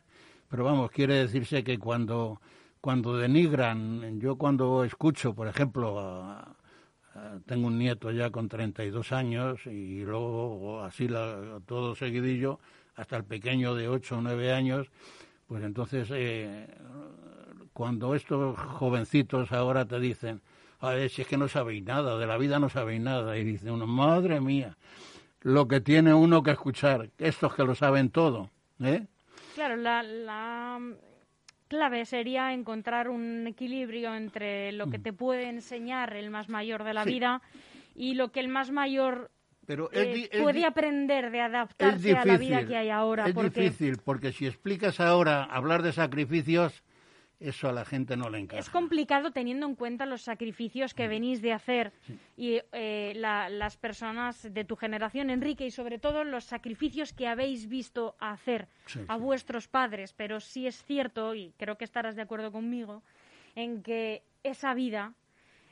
Pero 0.48 0.64
vamos, 0.64 0.92
quiere 0.92 1.16
decirse 1.16 1.66
que 1.66 1.78
cuando, 1.78 2.40
cuando 2.82 3.18
denigran, 3.18 4.20
yo 4.20 4.38
cuando 4.38 4.84
escucho, 4.84 5.34
por 5.34 5.48
ejemplo, 5.48 6.38
tengo 7.46 7.68
un 7.68 7.78
nieto 7.78 8.12
ya 8.12 8.30
con 8.30 8.48
32 8.48 9.12
años 9.12 9.66
y 9.66 10.04
luego 10.04 10.84
así 10.84 11.08
la, 11.08 11.60
todo 11.66 11.96
seguidillo, 11.96 12.60
hasta 12.96 13.18
el 13.18 13.24
pequeño 13.24 13.76
de 13.76 13.88
8 13.88 14.18
o 14.18 14.22
9 14.22 14.54
años, 14.54 14.88
pues 15.48 15.64
entonces 15.64 16.10
eh, 16.12 16.68
cuando 17.74 18.16
estos 18.16 18.58
jovencitos 18.58 19.52
ahora 19.52 19.86
te 19.86 20.00
dicen, 20.00 20.42
a 20.80 20.90
ver 20.90 21.10
si 21.10 21.22
es 21.22 21.28
que 21.28 21.38
no 21.38 21.48
sabéis 21.48 21.84
nada, 21.84 22.18
de 22.18 22.28
la 22.28 22.38
vida 22.38 22.60
no 22.60 22.70
sabéis 22.70 23.02
nada. 23.02 23.38
Y 23.38 23.44
dice 23.44 23.72
uno, 23.72 23.88
madre 23.88 24.42
mía, 24.42 24.78
lo 25.42 25.68
que 25.68 25.82
tiene 25.82 26.14
uno 26.14 26.44
que 26.44 26.52
escuchar, 26.52 27.10
estos 27.18 27.54
que 27.56 27.64
lo 27.64 27.76
saben 27.76 28.10
todo. 28.10 28.50
¿eh? 28.80 29.06
Claro, 29.56 29.76
la, 29.76 30.04
la 30.04 30.80
clave 31.68 32.06
sería 32.06 32.54
encontrar 32.54 33.10
un 33.10 33.48
equilibrio 33.48 34.16
entre 34.16 34.72
lo 34.72 34.90
que 34.90 35.00
mm. 35.00 35.04
te 35.04 35.14
puede 35.14 35.50
enseñar 35.50 36.16
el 36.16 36.30
más 36.30 36.50
mayor 36.50 36.84
de 36.84 36.94
la 36.94 37.04
vida 37.04 37.42
y 37.96 38.14
lo 38.14 38.32
que 38.32 38.40
el 38.40 38.48
más 38.48 38.72
mayor 38.72 39.32
pero 39.66 39.90
eh, 39.92 40.30
puede 40.42 40.66
aprender 40.66 41.30
de 41.30 41.42
adaptarse 41.42 42.16
a 42.16 42.24
la 42.24 42.38
vida 42.38 42.66
que 42.66 42.78
hay 42.78 42.90
ahora. 42.90 43.28
Es 43.28 43.36
difícil, 43.36 43.98
porque 43.98 44.32
si 44.32 44.48
explicas 44.48 45.02
ahora 45.02 45.44
hablar 45.44 45.84
de 45.84 45.92
sacrificios, 45.92 46.84
eso 47.40 47.70
a 47.70 47.72
la 47.72 47.86
gente 47.86 48.18
no 48.18 48.30
le 48.30 48.40
encaja. 48.40 48.60
Es 48.60 48.70
complicado 48.70 49.32
teniendo 49.32 49.68
en 49.68 49.76
cuenta 49.76 50.06
los 50.06 50.24
sacrificios 50.24 50.94
que 50.94 51.08
mm. 51.08 51.10
venís 51.10 51.42
de 51.42 51.54
hacer 51.54 51.94
y 52.36 52.60
eh, 52.72 53.14
las 53.16 53.78
personas 53.78 54.52
de 54.52 54.66
tu 54.66 54.76
generación, 54.76 55.30
Enrique, 55.30 55.66
y 55.66 55.72
sobre 55.72 56.00
todo 56.00 56.24
los 56.24 56.46
sacrificios 56.46 57.14
que 57.14 57.28
habéis 57.28 57.68
visto 57.68 58.16
hacer 58.20 58.68
a 59.08 59.18
vuestros 59.18 59.68
padres. 59.68 60.14
Pero 60.14 60.40
sí 60.40 60.66
es 60.66 60.84
cierto, 60.84 61.36
y 61.36 61.54
creo 61.58 61.78
que 61.78 61.86
estarás 61.86 62.16
de 62.16 62.24
acuerdo 62.24 62.52
conmigo, 62.52 63.04
en 63.56 63.84
que 63.84 64.24
esa 64.44 64.74
vida 64.74 65.14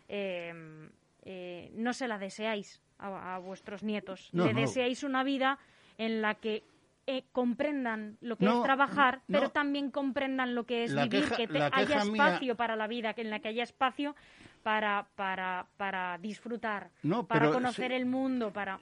em, 0.07 0.89
eh, 1.23 1.71
no 1.73 1.93
se 1.93 2.07
la 2.07 2.19
deseáis 2.19 2.81
a, 2.99 3.39
vuestros 3.39 3.83
nietos. 3.83 4.29
Le 4.33 4.53
deseáis 4.53 5.03
una 5.03 5.23
vida 5.23 5.59
en 5.97 6.21
la 6.21 6.35
que 6.35 6.63
eh, 7.07 7.25
comprendan 7.31 8.17
lo 8.21 8.37
que 8.37 8.45
es 8.45 8.63
trabajar, 8.63 9.21
pero 9.27 9.49
también 9.49 9.91
comprendan 9.91 10.55
lo 10.55 10.65
que 10.65 10.83
es 10.83 10.95
vivir, 10.95 11.29
que 11.29 11.47
haya 11.71 11.97
espacio 11.97 12.55
para 12.55 12.75
la 12.75 12.87
vida, 12.87 13.13
que 13.13 13.21
en 13.21 13.29
la 13.29 13.39
que 13.39 13.49
haya 13.49 13.63
espacio 13.63 14.15
para, 14.63 15.07
para, 15.15 15.67
para 15.77 16.17
disfrutar, 16.17 16.89
para 17.27 17.51
conocer 17.51 17.91
el 17.91 18.05
mundo, 18.05 18.51
para 18.51 18.79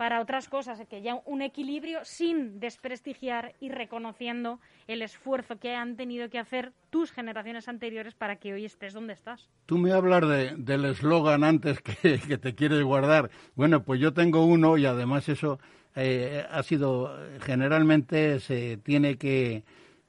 para 0.00 0.22
otras 0.22 0.48
cosas, 0.48 0.80
que 0.88 0.96
haya 0.96 1.20
un 1.26 1.42
equilibrio 1.42 1.98
sin 2.04 2.58
desprestigiar 2.58 3.52
y 3.60 3.68
reconociendo 3.68 4.58
el 4.86 5.02
esfuerzo 5.02 5.58
que 5.58 5.74
han 5.74 5.94
tenido 5.94 6.30
que 6.30 6.38
hacer 6.38 6.72
tus 6.88 7.12
generaciones 7.12 7.68
anteriores 7.68 8.14
para 8.14 8.36
que 8.36 8.54
hoy 8.54 8.64
estés 8.64 8.94
donde 8.94 9.12
estás. 9.12 9.50
Tú 9.66 9.76
me 9.76 9.92
hablas 9.92 10.22
del 10.56 10.86
eslogan 10.86 11.44
antes 11.44 11.82
que, 11.82 12.18
que, 12.18 12.38
te 12.38 12.54
quieres 12.54 12.82
guardar. 12.82 13.30
Bueno, 13.56 13.82
pues 13.82 14.00
yo 14.00 14.14
tengo 14.14 14.46
uno 14.46 14.78
y 14.78 14.86
además 14.86 15.28
eso 15.28 15.60
eh, 15.96 16.46
ha 16.50 16.62
sido, 16.62 17.16
generalmente 17.40 18.40
se 18.40 18.76
tiene 18.76 19.16
que, 19.16 19.64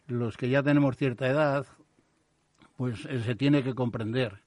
los 0.07 0.37
que 0.37 0.49
ya 0.49 0.63
tenemos 0.63 0.97
cierta 0.97 1.27
edad, 1.27 1.65
pues 2.77 3.05
eh, 3.05 3.21
se 3.23 3.35
tiene 3.35 3.63
que 3.63 3.73
comprender 3.73 4.41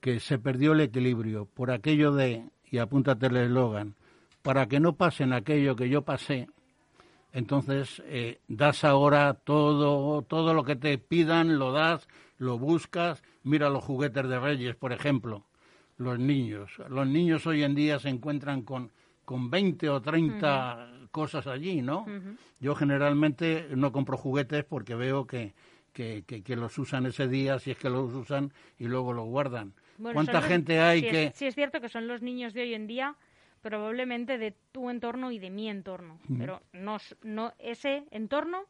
que 0.00 0.20
se 0.20 0.38
perdió 0.38 0.72
el 0.72 0.80
equilibrio 0.80 1.46
por 1.46 1.70
aquello 1.70 2.12
de, 2.12 2.44
y 2.70 2.78
apúntate 2.78 3.26
el 3.26 3.36
eslogan, 3.36 3.94
para 4.42 4.66
que 4.66 4.80
no 4.80 4.94
pasen 4.94 5.32
aquello 5.32 5.74
que 5.74 5.88
yo 5.88 6.02
pasé, 6.02 6.48
entonces 7.32 8.02
eh, 8.06 8.40
das 8.48 8.84
ahora 8.84 9.34
todo, 9.34 10.22
todo 10.22 10.54
lo 10.54 10.64
que 10.64 10.76
te 10.76 10.96
pidan, 10.98 11.58
lo 11.58 11.72
das, 11.72 12.08
lo 12.38 12.58
buscas, 12.58 13.22
mira 13.42 13.68
los 13.68 13.84
juguetes 13.84 14.28
de 14.28 14.40
Reyes, 14.40 14.76
por 14.76 14.92
ejemplo. 14.92 15.44
los 15.98 16.18
niños. 16.18 16.70
Los 16.88 17.06
niños 17.08 17.46
hoy 17.46 17.64
en 17.64 17.74
día 17.74 17.98
se 17.98 18.08
encuentran 18.08 18.62
con, 18.62 18.92
con 19.28 19.50
20 19.50 19.90
o 19.90 20.00
30 20.00 21.10
cosas 21.10 21.46
allí, 21.46 21.82
¿no? 21.82 22.06
Yo 22.60 22.74
generalmente 22.74 23.68
no 23.76 23.92
compro 23.92 24.16
juguetes 24.16 24.64
porque 24.64 24.94
veo 24.94 25.26
que, 25.26 25.52
que, 25.92 26.24
que, 26.24 26.56
los 26.56 26.78
usan 26.78 27.04
ese 27.04 27.28
día, 27.28 27.58
si 27.58 27.72
es 27.72 27.76
que 27.76 27.90
los 27.90 28.14
usan, 28.14 28.54
y 28.78 28.84
luego 28.84 29.12
los 29.12 29.26
guardan. 29.26 29.74
¿Cuánta 30.00 30.40
gente 30.40 30.80
hay 30.80 31.02
que...? 31.02 31.32
sí, 31.34 31.44
es 31.44 31.54
cierto 31.54 31.82
que 31.82 31.90
son 31.90 32.08
los 32.08 32.22
niños 32.22 32.54
de 32.54 32.62
hoy 32.62 32.72
en 32.72 32.86
día 32.86 33.16
probablemente 33.60 34.38
de 34.38 34.54
tu 34.72 34.88
entorno 34.88 35.30
y 35.30 35.38
de 35.38 35.50
mi 35.50 35.68
entorno, 35.68 36.18
pero 36.38 36.62
no, 36.72 36.96
no, 37.22 37.52
ese 37.58 38.04
entorno 38.10 38.64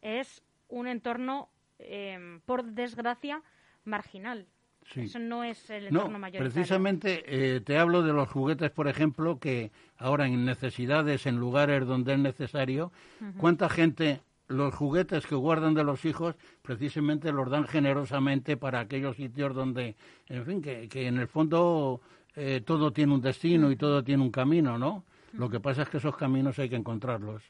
es 0.00 0.44
un 0.68 0.86
entorno, 0.86 1.48
em, 1.80 2.40
por 2.42 2.62
desgracia, 2.62 3.42
marginal. 3.82 4.46
Eso 4.94 5.18
no 5.18 5.44
es 5.44 5.68
el 5.70 5.86
entorno 5.86 6.12
no, 6.12 6.18
mayoritario. 6.18 6.52
Precisamente 6.52 7.24
eh, 7.26 7.60
te 7.60 7.78
hablo 7.78 8.02
de 8.02 8.12
los 8.12 8.28
juguetes, 8.28 8.70
por 8.70 8.88
ejemplo, 8.88 9.38
que 9.38 9.70
ahora 9.96 10.26
en 10.26 10.44
necesidades, 10.44 11.26
en 11.26 11.36
lugares 11.36 11.86
donde 11.86 12.14
es 12.14 12.18
necesario, 12.18 12.92
¿cuánta 13.36 13.68
gente 13.68 14.22
los 14.48 14.74
juguetes 14.74 15.26
que 15.26 15.34
guardan 15.34 15.74
de 15.74 15.84
los 15.84 16.04
hijos 16.04 16.34
precisamente 16.62 17.32
los 17.32 17.50
dan 17.50 17.66
generosamente 17.66 18.56
para 18.56 18.80
aquellos 18.80 19.16
sitios 19.16 19.54
donde, 19.54 19.94
en 20.28 20.44
fin, 20.46 20.62
que, 20.62 20.88
que 20.88 21.06
en 21.06 21.18
el 21.18 21.28
fondo 21.28 22.00
eh, 22.34 22.62
todo 22.64 22.92
tiene 22.92 23.14
un 23.14 23.20
destino 23.20 23.70
y 23.70 23.76
todo 23.76 24.02
tiene 24.02 24.22
un 24.22 24.30
camino, 24.30 24.78
¿no? 24.78 25.04
Lo 25.32 25.50
que 25.50 25.60
pasa 25.60 25.82
es 25.82 25.88
que 25.88 25.98
esos 25.98 26.16
caminos 26.16 26.58
hay 26.58 26.68
que 26.68 26.76
encontrarlos. 26.76 27.42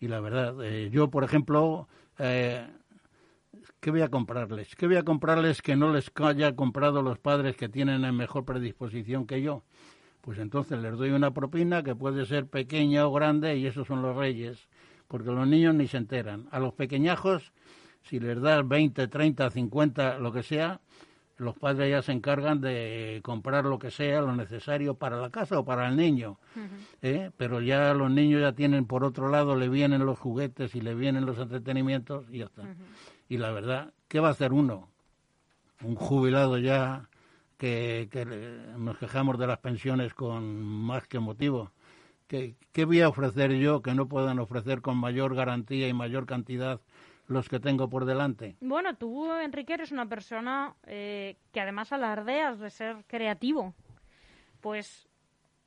Y 0.00 0.08
la 0.08 0.20
verdad, 0.20 0.54
eh, 0.64 0.88
yo, 0.90 1.10
por 1.10 1.24
ejemplo, 1.24 1.88
eh, 2.18 2.66
¿qué 3.80 3.90
voy 3.90 4.02
a 4.02 4.08
comprarles? 4.08 4.74
¿Qué 4.76 4.86
voy 4.86 4.96
a 4.96 5.02
comprarles 5.02 5.62
que 5.62 5.76
no 5.76 5.92
les 5.92 6.10
haya 6.16 6.54
comprado 6.54 7.02
los 7.02 7.18
padres 7.18 7.56
que 7.56 7.68
tienen 7.68 8.04
en 8.04 8.16
mejor 8.16 8.44
predisposición 8.44 9.26
que 9.26 9.42
yo? 9.42 9.62
Pues 10.20 10.38
entonces 10.38 10.78
les 10.80 10.96
doy 10.96 11.10
una 11.10 11.32
propina 11.32 11.82
que 11.82 11.94
puede 11.94 12.26
ser 12.26 12.46
pequeña 12.46 13.06
o 13.06 13.12
grande 13.12 13.56
y 13.56 13.66
esos 13.66 13.86
son 13.86 14.02
los 14.02 14.16
reyes, 14.16 14.68
porque 15.08 15.30
los 15.30 15.46
niños 15.46 15.74
ni 15.74 15.88
se 15.88 15.96
enteran. 15.96 16.46
A 16.50 16.60
los 16.60 16.74
pequeñajos, 16.74 17.52
si 18.02 18.20
les 18.20 18.40
das 18.40 18.66
20, 18.66 19.08
30, 19.08 19.50
50, 19.50 20.18
lo 20.18 20.32
que 20.32 20.42
sea, 20.42 20.80
los 21.38 21.56
padres 21.56 21.90
ya 21.90 22.02
se 22.02 22.12
encargan 22.12 22.60
de 22.60 23.20
comprar 23.24 23.64
lo 23.64 23.78
que 23.78 23.90
sea, 23.90 24.20
lo 24.20 24.36
necesario 24.36 24.94
para 24.94 25.16
la 25.16 25.30
casa 25.30 25.58
o 25.58 25.64
para 25.64 25.88
el 25.88 25.96
niño. 25.96 26.38
¿eh? 27.00 27.30
Pero 27.38 27.62
ya 27.62 27.94
los 27.94 28.10
niños 28.10 28.42
ya 28.42 28.52
tienen, 28.52 28.84
por 28.84 29.04
otro 29.04 29.30
lado, 29.30 29.56
le 29.56 29.70
vienen 29.70 30.04
los 30.04 30.18
juguetes 30.18 30.74
y 30.74 30.82
le 30.82 30.94
vienen 30.94 31.24
los 31.24 31.38
entretenimientos 31.38 32.26
y 32.30 32.38
ya 32.38 32.44
está. 32.44 32.64
Y 33.30 33.38
la 33.38 33.52
verdad, 33.52 33.94
¿qué 34.08 34.20
va 34.20 34.28
a 34.28 34.32
hacer 34.32 34.52
uno? 34.52 34.90
Un 35.82 35.94
jubilado 35.94 36.58
ya 36.58 37.08
que, 37.56 38.08
nos 38.76 38.98
quejamos 38.98 39.38
de 39.38 39.46
las 39.46 39.60
pensiones 39.60 40.12
con 40.12 40.60
más 40.60 41.06
que 41.06 41.20
motivo. 41.20 41.70
¿Qué, 42.26 42.56
¿Qué 42.72 42.84
voy 42.84 43.00
a 43.00 43.08
ofrecer 43.08 43.52
yo 43.52 43.80
que 43.80 43.94
no 43.94 44.08
puedan 44.08 44.40
ofrecer 44.40 44.82
con 44.82 44.98
mayor 44.98 45.34
garantía 45.34 45.88
y 45.88 45.92
mayor 45.94 46.26
cantidad 46.26 46.80
los 47.30 47.48
que 47.48 47.60
tengo 47.60 47.88
por 47.88 48.04
delante. 48.04 48.56
Bueno, 48.60 48.96
tú, 48.96 49.32
Enrique, 49.32 49.74
eres 49.74 49.92
una 49.92 50.06
persona 50.06 50.74
eh, 50.86 51.36
que 51.52 51.60
además 51.60 51.92
alardeas 51.92 52.58
de 52.58 52.70
ser 52.70 53.04
creativo. 53.06 53.72
Pues 54.60 55.08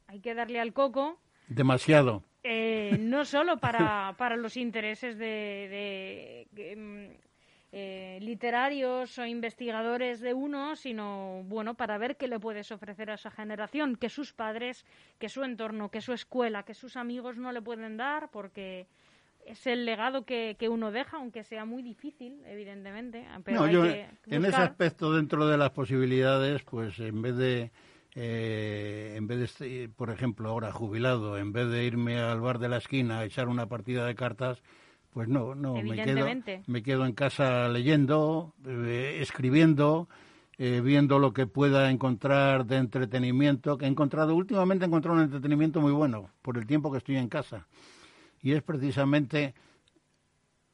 hay 0.08 0.19
que 0.19 0.36
darle 0.36 0.60
al 0.60 0.73
coco. 0.73 1.17
Demasiado. 1.47 2.23
Eh, 2.43 2.97
no 2.99 3.23
solo 3.23 3.58
para, 3.58 4.13
para 4.17 4.36
los 4.36 4.58
intereses 4.58 5.17
de, 5.17 6.45
mm, 6.76 7.33
eh, 7.76 8.20
literarios 8.22 9.18
o 9.18 9.26
investigadores 9.26 10.22
de 10.22 10.36
uno, 10.36 10.76
sino 10.76 11.42
bueno 11.46 11.74
para 11.74 11.98
ver 11.98 12.18
qué 12.18 12.28
le 12.28 12.40
puedes 12.40 12.72
ofrecer 12.72 13.10
a 13.10 13.16
esa 13.16 13.32
generación, 13.32 13.96
que 13.96 14.10
sus 14.10 14.32
padres, 14.32 14.86
que 15.18 15.28
su 15.28 15.44
entorno, 15.44 15.90
que 15.90 16.00
su 16.00 16.14
escuela, 16.14 16.62
que 16.62 16.76
sus 16.76 16.96
amigos 16.98 17.40
no 17.40 17.52
le 17.52 17.64
pueden 17.64 17.98
dar, 17.98 18.30
porque 18.30 18.86
es 19.48 19.66
el 19.66 19.86
legado 19.86 20.24
que, 20.24 20.56
que, 20.60 20.70
uno 20.70 20.92
deja, 20.92 21.18
aunque 21.18 21.44
sea 21.44 21.66
muy 21.66 21.82
difícil, 21.82 22.44
evidentemente. 22.46 23.26
Pero 23.44 23.66
en 23.66 24.46
ese 24.46 24.56
aspecto, 24.56 25.12
dentro 25.12 25.48
de 25.48 25.58
las 25.58 25.72
posibilidades, 25.72 26.62
pues 26.62 27.00
en 27.00 27.24
vez 27.24 27.36
de, 27.38 27.72
eh, 28.14 29.16
en 29.18 29.26
vez 29.26 29.58
de, 29.58 29.90
por 29.90 30.12
ejemplo, 30.12 30.48
ahora 30.48 30.72
jubilado, 30.72 31.40
en 31.40 31.52
vez 31.52 31.68
de 31.70 31.86
irme 31.86 32.20
al 32.20 32.40
bar 32.40 32.60
de 32.60 32.70
la 32.70 32.78
esquina 32.78 33.18
a 33.18 33.26
echar 33.26 33.48
una 33.48 33.66
partida 33.66 34.06
de 34.06 34.14
cartas, 34.14 34.62
pues 35.13 35.28
no, 35.28 35.54
no, 35.54 35.76
me 35.76 35.95
quedo, 35.95 36.28
me 36.67 36.82
quedo 36.82 37.06
en 37.06 37.13
casa 37.13 37.69
leyendo, 37.69 38.54
eh, 38.65 39.19
escribiendo, 39.21 40.10
eh, 40.58 40.82
viendo 40.84 41.19
lo 41.19 41.34
que 41.34 41.45
pueda 41.45 41.91
encontrar 41.91 42.65
de 42.65 42.78
entretenimiento, 42.78 43.78
que 43.78 43.86
he 43.86 43.88
encontrado, 43.88 44.36
últimamente 44.36 44.86
he 44.86 44.88
encontrado 44.88 45.17
un 45.17 45.23
entretenimiento 45.23 45.82
muy 45.82 45.91
bueno, 45.91 46.32
por 46.41 46.58
el 46.58 46.65
tiempo 46.65 46.91
que 46.91 46.97
estoy 46.97 47.17
en 47.17 47.30
casa 47.30 47.67
y 48.43 48.52
es 48.52 48.62
precisamente 48.62 49.56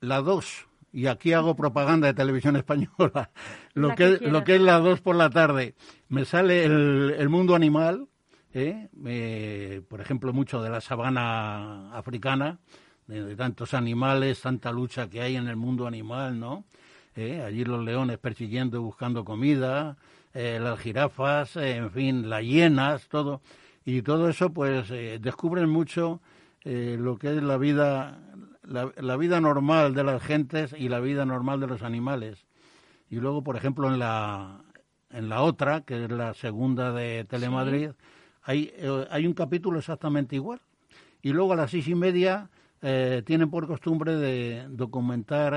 la 0.01 0.21
2. 0.21 0.67
Y 0.91 1.05
aquí 1.05 1.33
hago 1.33 1.55
propaganda 1.55 2.07
de 2.07 2.13
televisión 2.13 2.55
española. 2.57 3.29
Lo, 3.73 3.95
que, 3.95 4.17
lo 4.21 4.43
que 4.43 4.55
es 4.55 4.61
la 4.61 4.79
2 4.79 5.01
por 5.01 5.15
la 5.15 5.29
tarde. 5.29 5.75
Me 6.09 6.25
sale 6.25 6.65
el, 6.65 7.29
mundo 7.29 7.55
animal, 7.55 8.07
¿eh? 8.53 9.81
por 9.87 10.01
ejemplo, 10.01 10.33
mucho 10.33 10.61
de 10.61 10.69
la 10.69 10.81
sabana 10.81 11.95
africana, 11.95 12.59
de, 13.09 13.35
tantos 13.35 13.73
animales, 13.73 14.41
tanta 14.41 14.71
lucha 14.71 15.09
que 15.09 15.21
hay 15.21 15.35
en 15.35 15.47
el 15.47 15.55
mundo 15.55 15.87
animal, 15.87 16.39
¿no? 16.39 16.63
¿Eh? 17.15 17.41
Allí 17.45 17.65
los 17.65 17.83
leones 17.83 18.19
persiguiendo, 18.19 18.81
buscando 18.81 19.25
comida, 19.25 19.97
eh, 20.33 20.59
las 20.61 20.79
jirafas, 20.79 21.55
en 21.57 21.91
fin, 21.91 22.29
las 22.29 22.43
hienas, 22.43 23.07
todo. 23.09 23.41
Y 23.83 24.03
todo 24.03 24.29
eso, 24.29 24.51
pues, 24.51 24.89
descubren 24.89 25.69
mucho 25.69 26.21
eh, 26.63 26.97
lo 26.99 27.17
que 27.17 27.35
es 27.35 27.41
la 27.41 27.57
vida, 27.57 28.19
la, 28.63 29.17
vida 29.17 29.39
normal 29.39 29.93
de 29.95 30.03
las 30.03 30.21
gentes 30.21 30.75
y 30.77 30.89
la 30.89 30.99
vida 30.99 31.25
normal 31.25 31.59
de 31.59 31.67
los 31.67 31.83
animales. 31.83 32.45
Y 33.09 33.15
luego, 33.15 33.43
por 33.43 33.55
ejemplo, 33.55 33.87
en 33.87 33.97
la, 33.97 34.61
en 35.09 35.29
la 35.29 35.41
otra, 35.41 35.81
que 35.81 36.05
es 36.05 36.11
la 36.11 36.33
segunda 36.33 36.91
de 36.91 37.25
Telemadrid, 37.25 37.91
hay, 38.43 38.71
eh, 38.75 39.07
hay 39.09 39.25
un 39.25 39.33
capítulo 39.33 39.79
exactamente 39.79 40.35
igual. 40.35 40.61
Y 41.21 41.31
luego 41.31 41.53
a 41.53 41.55
las 41.55 41.71
seis 41.71 41.87
y 41.87 41.95
media 41.95 42.49
eh, 42.81 43.21
tienen 43.25 43.49
por 43.49 43.67
costumbre 43.67 44.15
de 44.15 44.65
documentar 44.69 45.53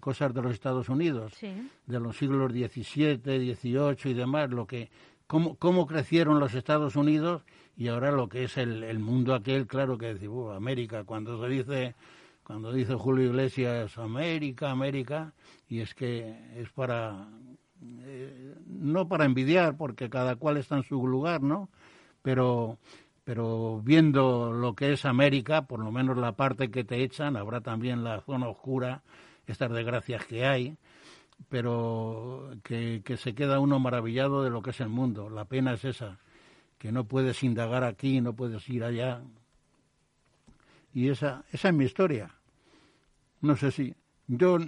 cosas 0.00 0.32
de 0.34 0.42
los 0.42 0.52
Estados 0.52 0.88
Unidos, 0.88 1.34
de 1.40 2.00
los 2.00 2.16
siglos 2.16 2.52
XVII, 2.52 3.20
XVIII 3.54 3.96
y 4.04 4.14
demás, 4.14 4.50
lo 4.50 4.66
que, 4.66 4.90
cómo, 5.26 5.56
cómo 5.56 5.86
crecieron 5.86 6.40
los 6.40 6.54
Estados 6.54 6.96
Unidos 6.96 7.42
y 7.76 7.88
ahora 7.88 8.12
lo 8.12 8.28
que 8.28 8.44
es 8.44 8.56
el, 8.56 8.84
el 8.84 8.98
mundo 8.98 9.34
aquel, 9.34 9.66
claro 9.66 9.98
que 9.98 10.14
decir, 10.14 10.30
América, 10.54 11.04
cuando 11.04 11.40
se 11.40 11.48
dice, 11.48 11.94
cuando 12.44 12.72
dice 12.72 12.94
Julio 12.94 13.26
Iglesias, 13.26 13.98
América, 13.98 14.70
América, 14.70 15.32
y 15.68 15.80
es 15.80 15.94
que 15.94 16.36
es 16.56 16.70
para, 16.70 17.28
eh, 18.02 18.54
no 18.66 19.08
para 19.08 19.24
envidiar, 19.24 19.76
porque 19.76 20.08
cada 20.08 20.36
cual 20.36 20.56
está 20.56 20.76
en 20.76 20.84
su 20.84 21.06
lugar, 21.06 21.42
¿no? 21.42 21.68
Pero, 22.22 22.78
pero 23.24 23.80
viendo 23.82 24.52
lo 24.52 24.74
que 24.74 24.92
es 24.92 25.04
América, 25.06 25.66
por 25.66 25.80
lo 25.80 25.90
menos 25.90 26.16
la 26.18 26.32
parte 26.32 26.70
que 26.70 26.84
te 26.84 27.02
echan, 27.02 27.36
habrá 27.36 27.62
también 27.62 28.04
la 28.04 28.20
zona 28.20 28.48
oscura, 28.48 29.02
estas 29.46 29.70
desgracias 29.70 30.26
que 30.26 30.44
hay, 30.44 30.76
pero 31.48 32.50
que, 32.62 33.02
se 33.16 33.34
queda 33.34 33.60
uno 33.60 33.78
maravillado 33.78 34.42
de 34.44 34.50
lo 34.50 34.62
que 34.62 34.70
es 34.70 34.80
el 34.80 34.90
mundo. 34.90 35.30
La 35.30 35.46
pena 35.46 35.72
es 35.72 35.84
esa, 35.84 36.18
que 36.78 36.92
no 36.92 37.04
puedes 37.04 37.42
indagar 37.42 37.82
aquí, 37.82 38.20
no 38.20 38.34
puedes 38.34 38.68
ir 38.68 38.84
allá. 38.84 39.22
Y 40.92 41.08
esa, 41.08 41.44
esa 41.50 41.68
es 41.68 41.74
mi 41.74 41.84
historia. 41.84 42.30
No 43.40 43.56
sé 43.56 43.70
si 43.70 43.94
yo 44.26 44.58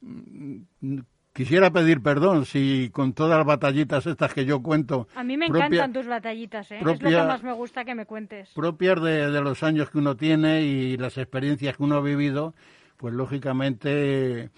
quisiera 1.34 1.70
pedir 1.70 2.00
perdón 2.00 2.46
si 2.46 2.88
con 2.90 3.12
todas 3.12 3.36
las 3.36 3.46
batallitas 3.46 4.06
estas 4.06 4.32
que 4.32 4.46
yo 4.46 4.62
cuento. 4.62 5.08
A 5.14 5.22
mí 5.22 5.36
me 5.36 5.46
encantan 5.46 5.92
tus 5.92 6.06
batallitas, 6.06 6.70
¿eh? 6.70 6.78
es 6.78 6.82
lo 6.84 6.96
que 6.96 7.10
más 7.10 7.42
me 7.42 7.52
gusta 7.52 7.84
que 7.84 7.94
me 7.94 8.06
cuentes. 8.06 8.48
Propias 8.54 9.02
de, 9.02 9.30
de, 9.30 9.40
los 9.42 9.62
años 9.62 9.90
que 9.90 9.98
uno 9.98 10.16
tiene 10.16 10.62
y 10.62 10.96
las 10.96 11.18
experiencias 11.18 11.76
que 11.76 11.82
uno 11.82 11.96
ha 11.96 12.00
vivido, 12.00 12.54
pues 12.96 13.12
lógicamente 13.12 14.44
eh, 14.44 14.50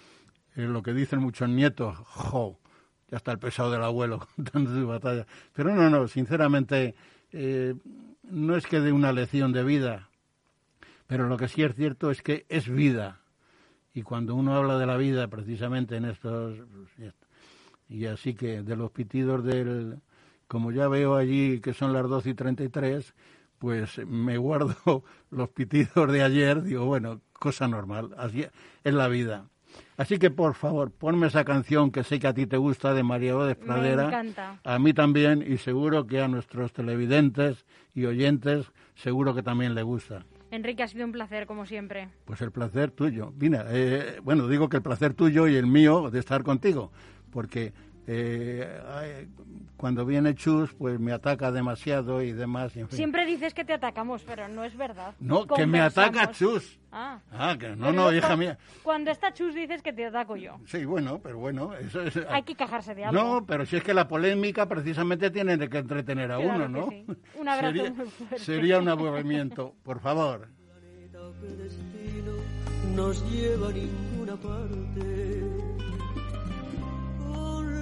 lo 0.55 0.81
que 0.81 0.93
dicen 0.93 1.19
muchos 1.19 1.49
nietos, 1.49 1.97
jo, 2.05 2.59
ya 3.09 3.17
está 3.17 3.31
el 3.31 3.39
pesado 3.39 3.71
del 3.71 3.83
abuelo 3.83 4.27
contando 4.35 4.73
su 4.73 4.87
batalla. 4.87 5.25
Pero 5.53 5.73
no, 5.75 5.89
no, 5.89 6.07
sinceramente, 6.07 6.95
eh, 7.31 7.73
no 8.23 8.55
es 8.55 8.67
que 8.67 8.79
de 8.79 8.91
una 8.91 9.11
lección 9.11 9.51
de 9.51 9.63
vida, 9.63 10.09
pero 11.07 11.27
lo 11.27 11.37
que 11.37 11.47
sí 11.47 11.63
es 11.63 11.75
cierto 11.75 12.11
es 12.11 12.21
que 12.21 12.45
es 12.49 12.69
vida. 12.69 13.21
Y 13.97 14.03
cuando 14.03 14.35
uno 14.35 14.55
habla 14.55 14.77
de 14.77 14.85
la 14.85 14.95
vida, 14.95 15.27
precisamente 15.27 15.95
en 15.95 16.05
estos. 16.05 16.55
Y 17.89 18.05
así 18.05 18.35
que 18.35 18.61
de 18.61 18.75
los 18.75 18.91
pitidos 18.91 19.43
del. 19.43 19.97
Como 20.47 20.71
ya 20.71 20.87
veo 20.87 21.15
allí 21.15 21.59
que 21.61 21.73
son 21.73 21.93
las 21.93 22.07
12 22.07 22.29
y 22.29 22.33
33, 22.35 23.15
pues 23.57 23.97
me 24.05 24.37
guardo 24.37 25.03
los 25.31 25.49
pitidos 25.49 26.11
de 26.11 26.21
ayer, 26.21 26.61
digo, 26.61 26.85
bueno, 26.85 27.21
cosa 27.33 27.67
normal, 27.67 28.13
así 28.19 28.45
es 28.83 28.93
la 28.93 29.07
vida. 29.07 29.47
Así 29.97 30.19
que, 30.19 30.29
por 30.29 30.53
favor, 30.53 30.91
ponme 30.91 31.25
esa 31.25 31.43
canción 31.43 31.89
que 31.89 32.03
sé 32.03 32.19
que 32.19 32.27
a 32.27 32.35
ti 32.35 32.45
te 32.45 32.57
gusta 32.57 32.93
de 32.93 33.01
María 33.01 33.33
de 33.33 33.55
Pradera. 33.55 34.03
Me 34.03 34.09
encanta. 34.09 34.59
A 34.63 34.77
mí 34.77 34.93
también 34.93 35.43
y 35.45 35.57
seguro 35.57 36.05
que 36.05 36.21
a 36.21 36.27
nuestros 36.27 36.71
televidentes 36.71 37.65
y 37.95 38.05
oyentes 38.05 38.71
seguro 38.93 39.33
que 39.33 39.41
también 39.41 39.73
le 39.73 39.81
gusta. 39.81 40.23
Enrique, 40.51 40.83
ha 40.83 40.87
sido 40.87 41.05
un 41.05 41.11
placer, 41.11 41.45
como 41.45 41.65
siempre. 41.65 42.09
Pues 42.25 42.41
el 42.41 42.51
placer 42.51 42.91
tuyo. 42.91 43.33
Mira, 43.37 43.65
eh, 43.69 44.19
bueno, 44.23 44.47
digo 44.47 44.69
que 44.69 44.77
el 44.77 44.83
placer 44.83 45.13
tuyo 45.13 45.47
y 45.47 45.55
el 45.55 45.67
mío 45.67 46.09
de 46.09 46.19
estar 46.19 46.43
contigo, 46.43 46.91
porque 47.31 47.73
eh, 48.09 49.27
cuando 49.75 50.05
viene 50.05 50.33
Chus, 50.33 50.73
pues 50.73 50.97
me 50.97 51.11
ataca 51.11 51.51
demasiado 51.51 52.21
y 52.21 52.31
demás. 52.31 52.71
Siempre 52.89 53.25
dices 53.25 53.53
que 53.53 53.65
te 53.65 53.73
atacamos, 53.73 54.23
pero 54.23 54.47
no 54.47 54.63
es 54.63 54.75
verdad. 54.77 55.13
No, 55.19 55.45
que 55.45 55.65
me 55.65 55.81
ataca 55.81 56.31
Chus. 56.31 56.79
Ah, 56.91 57.19
ah 57.31 57.55
que 57.59 57.75
no, 57.75 57.91
no, 57.91 58.13
hija 58.13 58.37
mía. 58.37 58.57
Cuando 58.81 59.11
está 59.11 59.33
Chus 59.33 59.53
dices 59.53 59.81
que 59.81 59.91
te 59.91 60.05
ataco 60.05 60.37
yo. 60.37 60.57
Sí, 60.65 60.85
bueno, 60.85 61.19
pero 61.21 61.37
bueno, 61.37 61.75
eso 61.75 62.01
es... 62.01 62.17
Hay 62.29 62.43
que 62.43 62.55
quejarse 62.55 62.95
de 62.95 63.05
algo. 63.05 63.21
No, 63.21 63.45
pero 63.45 63.65
si 63.65 63.75
es 63.75 63.83
que 63.83 63.93
la 63.93 64.07
polémica 64.07 64.67
precisamente 64.67 65.29
tiene 65.29 65.69
que 65.69 65.77
entretener 65.77 66.31
a 66.31 66.39
uno, 66.39 66.69
¿no? 66.69 66.89
Un 67.35 67.49
abrazo 67.49 67.75
sería, 67.75 67.91
muy 67.91 68.07
fuerte. 68.07 68.39
Sería 68.39 68.79
un 68.79 68.87
aburrimiento, 68.87 69.75
por 69.83 69.99
favor. 69.99 70.47
nos 72.95 73.31
lleva 73.31 73.67
a 73.67 73.73
ninguna 73.73 74.35
parte 74.37 75.66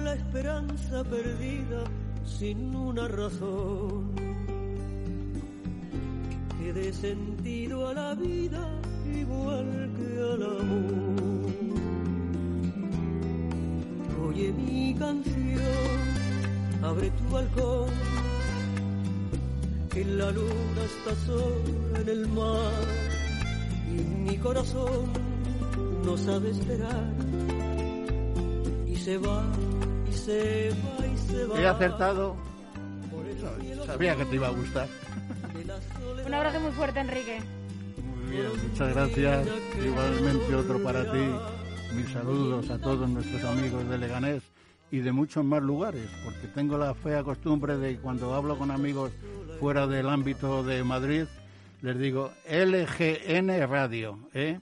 la 0.06 0.14
esperanza 0.14 1.02
perdida 1.02 1.82
sin 2.24 2.76
una 2.76 3.08
razón 3.08 4.14
que 6.56 6.72
dé 6.72 6.92
sentido 6.92 7.88
a 7.88 7.92
la 7.92 8.14
vida 8.14 8.62
igual 9.22 9.68
que 9.96 10.08
al 10.32 10.42
amor. 10.60 11.52
Oye 14.28 14.52
mi 14.52 14.94
canción, 14.94 15.98
abre 16.82 17.10
tu 17.10 17.24
balcón, 17.34 17.90
que 19.90 20.04
la 20.04 20.30
luna 20.30 20.82
está 20.92 21.12
sola 21.26 22.00
en 22.02 22.08
el 22.08 22.28
mar 22.28 22.84
y 23.92 23.98
mi 24.26 24.36
corazón 24.38 25.06
no 26.04 26.16
sabe 26.16 26.50
esperar 26.50 27.12
y 28.86 28.94
se 28.94 29.18
va 29.18 29.42
He 30.26 31.66
acertado. 31.66 32.36
Sabía 33.86 34.16
que 34.16 34.24
te 34.24 34.34
iba 34.36 34.48
a 34.48 34.50
gustar. 34.50 34.88
Un 36.26 36.34
abrazo 36.34 36.60
muy 36.60 36.72
fuerte, 36.72 37.00
Enrique. 37.00 37.40
Muy 37.96 38.32
bien, 38.32 38.48
muchas 38.70 38.94
gracias. 38.94 39.46
Igualmente 39.84 40.54
otro 40.54 40.82
para 40.82 41.10
ti. 41.10 41.24
Mis 41.94 42.10
saludos 42.10 42.68
a 42.70 42.78
todos 42.78 43.08
nuestros 43.08 43.44
amigos 43.44 43.88
de 43.88 43.98
Leganés 43.98 44.42
y 44.90 44.98
de 44.98 45.12
muchos 45.12 45.44
más 45.44 45.62
lugares, 45.62 46.08
porque 46.24 46.46
tengo 46.48 46.78
la 46.78 46.94
fea 46.94 47.22
costumbre 47.22 47.76
de 47.76 47.96
cuando 47.98 48.34
hablo 48.34 48.58
con 48.58 48.70
amigos 48.70 49.12
fuera 49.60 49.86
del 49.86 50.08
ámbito 50.08 50.62
de 50.62 50.84
Madrid, 50.84 51.24
les 51.82 51.98
digo 51.98 52.32
LGN 52.48 53.68
Radio, 53.68 54.18
¿eh? 54.34 54.60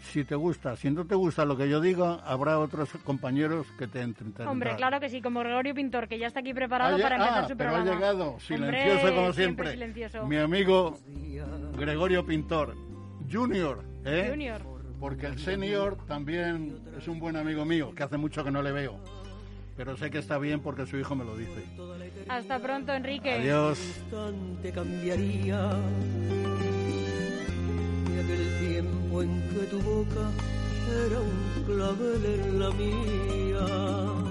Si 0.00 0.24
te 0.24 0.34
gusta. 0.34 0.76
Si 0.76 0.90
no 0.90 1.06
te 1.06 1.14
gusta 1.14 1.44
lo 1.44 1.56
que 1.56 1.68
yo 1.68 1.80
digo, 1.80 2.20
habrá 2.24 2.58
otros 2.58 2.90
compañeros 3.04 3.66
que 3.78 3.86
te 3.86 4.00
entretendrán. 4.00 4.48
Hombre, 4.48 4.74
claro 4.76 5.00
que 5.00 5.08
sí, 5.08 5.20
como 5.20 5.40
Gregorio 5.40 5.74
Pintor, 5.74 6.08
que 6.08 6.18
ya 6.18 6.26
está 6.26 6.40
aquí 6.40 6.54
preparado 6.54 6.98
para 6.98 7.16
empezar 7.16 7.44
ah, 7.44 7.48
su 7.48 7.56
pero 7.56 7.70
programa. 7.70 7.90
ha 7.90 7.94
llegado, 7.94 8.40
silencioso 8.40 9.14
como 9.14 9.32
siempre. 9.32 9.70
silencioso. 9.72 10.26
Mi 10.26 10.36
amigo 10.36 10.98
Gregorio 11.76 12.24
Pintor, 12.24 12.74
Junior, 13.30 13.84
¿eh? 14.04 14.26
Junior. 14.30 14.62
Porque 14.98 15.26
el 15.26 15.38
senior 15.38 15.96
también 16.06 16.78
es 16.98 17.08
un 17.08 17.18
buen 17.18 17.36
amigo 17.36 17.64
mío, 17.64 17.94
que 17.94 18.02
hace 18.02 18.18
mucho 18.18 18.44
que 18.44 18.50
no 18.50 18.60
le 18.60 18.72
veo. 18.72 19.00
Pero 19.76 19.96
sé 19.96 20.10
que 20.10 20.18
está 20.18 20.36
bien 20.36 20.60
porque 20.60 20.84
su 20.84 20.98
hijo 20.98 21.14
me 21.14 21.24
lo 21.24 21.36
dice. 21.38 21.64
Hasta 22.28 22.58
pronto, 22.58 22.92
Enrique. 22.92 23.32
Adiós 23.32 23.78
de 28.14 28.20
aquel 28.20 28.58
tiempo 28.58 29.22
en 29.22 29.42
que 29.50 29.66
tu 29.66 29.80
boca 29.80 30.30
era 31.06 31.20
un 31.20 31.64
clavel 31.64 32.24
en 32.24 32.58
la 32.58 32.70
mía. 32.70 34.29